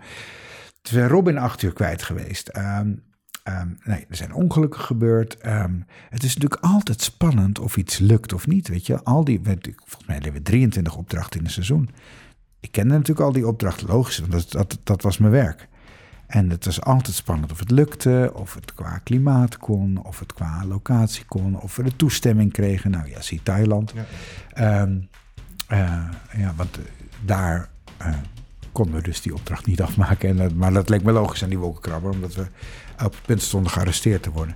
[0.82, 2.58] we zijn Robin acht uur kwijt geweest.
[2.58, 3.04] Um,
[3.44, 5.46] Um, nee, er zijn ongelukken gebeurd.
[5.46, 8.68] Um, het is natuurlijk altijd spannend of iets lukt of niet.
[8.68, 11.90] Weet je, al die, volgens mij hebben we 23 opdrachten in een seizoen.
[12.60, 15.70] Ik kende natuurlijk al die opdrachten, logisch, want dat, dat, dat was mijn werk.
[16.28, 20.34] En het was altijd spannend of het lukte, of het qua klimaat kon, of het
[20.34, 22.92] qua locatie kon, of we de toestemming kregen.
[22.92, 23.94] Nou ja, zie Thailand.
[24.56, 25.10] Ja, um,
[25.72, 26.86] uh, ja want uh,
[27.26, 27.70] daar
[28.02, 28.08] uh,
[28.72, 30.30] konden we dus die opdracht niet afmaken.
[30.30, 32.46] En, dat, maar dat leek me logisch aan die wolkenkrabber, omdat we
[33.04, 34.56] op het punt stonden gearresteerd te worden.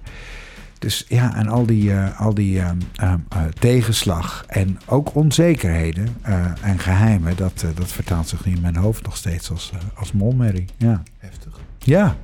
[0.79, 2.71] Dus ja, en al die, uh, al die uh,
[3.03, 3.13] uh,
[3.59, 6.17] tegenslag en ook onzekerheden
[6.61, 10.65] en geheimen, dat, dat vertaalt zich in mijn hoofd nog steeds als, als molmerrie.
[10.77, 11.03] Ja.
[11.17, 11.59] Heftig.
[11.79, 12.15] Ja,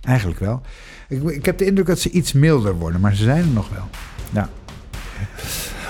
[0.00, 0.62] eigenlijk wel.
[1.08, 3.68] Ik, ik heb de indruk dat ze iets milder worden, maar ze zijn er nog
[3.68, 3.88] wel.
[4.30, 4.48] Ja.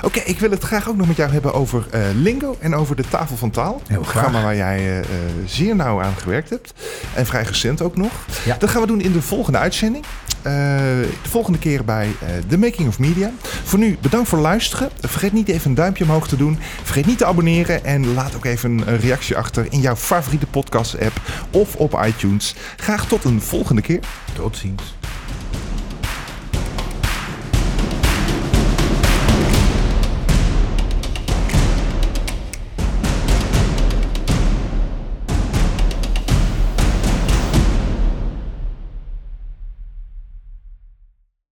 [0.03, 2.97] Oké, ik wil het graag ook nog met jou hebben over uh, Lingo en over
[2.97, 3.83] de Tafel van Taal.
[3.87, 4.13] Heel graag.
[4.13, 5.07] programma waar jij uh,
[5.47, 6.75] zeer nauw aan gewerkt hebt.
[7.15, 8.13] En vrij recent ook nog.
[8.45, 8.57] Ja.
[8.59, 10.05] Dat gaan we doen in de volgende uitzending.
[10.39, 12.09] Uh, de volgende keer bij
[12.49, 13.31] The Making of Media.
[13.65, 14.91] Voor nu bedankt voor het luisteren.
[15.01, 16.59] Vergeet niet even een duimpje omhoog te doen.
[16.83, 17.85] Vergeet niet te abonneren.
[17.85, 21.21] En laat ook even een reactie achter in jouw favoriete podcast app
[21.51, 22.55] of op iTunes.
[22.77, 24.01] Graag tot een volgende keer.
[24.35, 25.00] Tot ziens.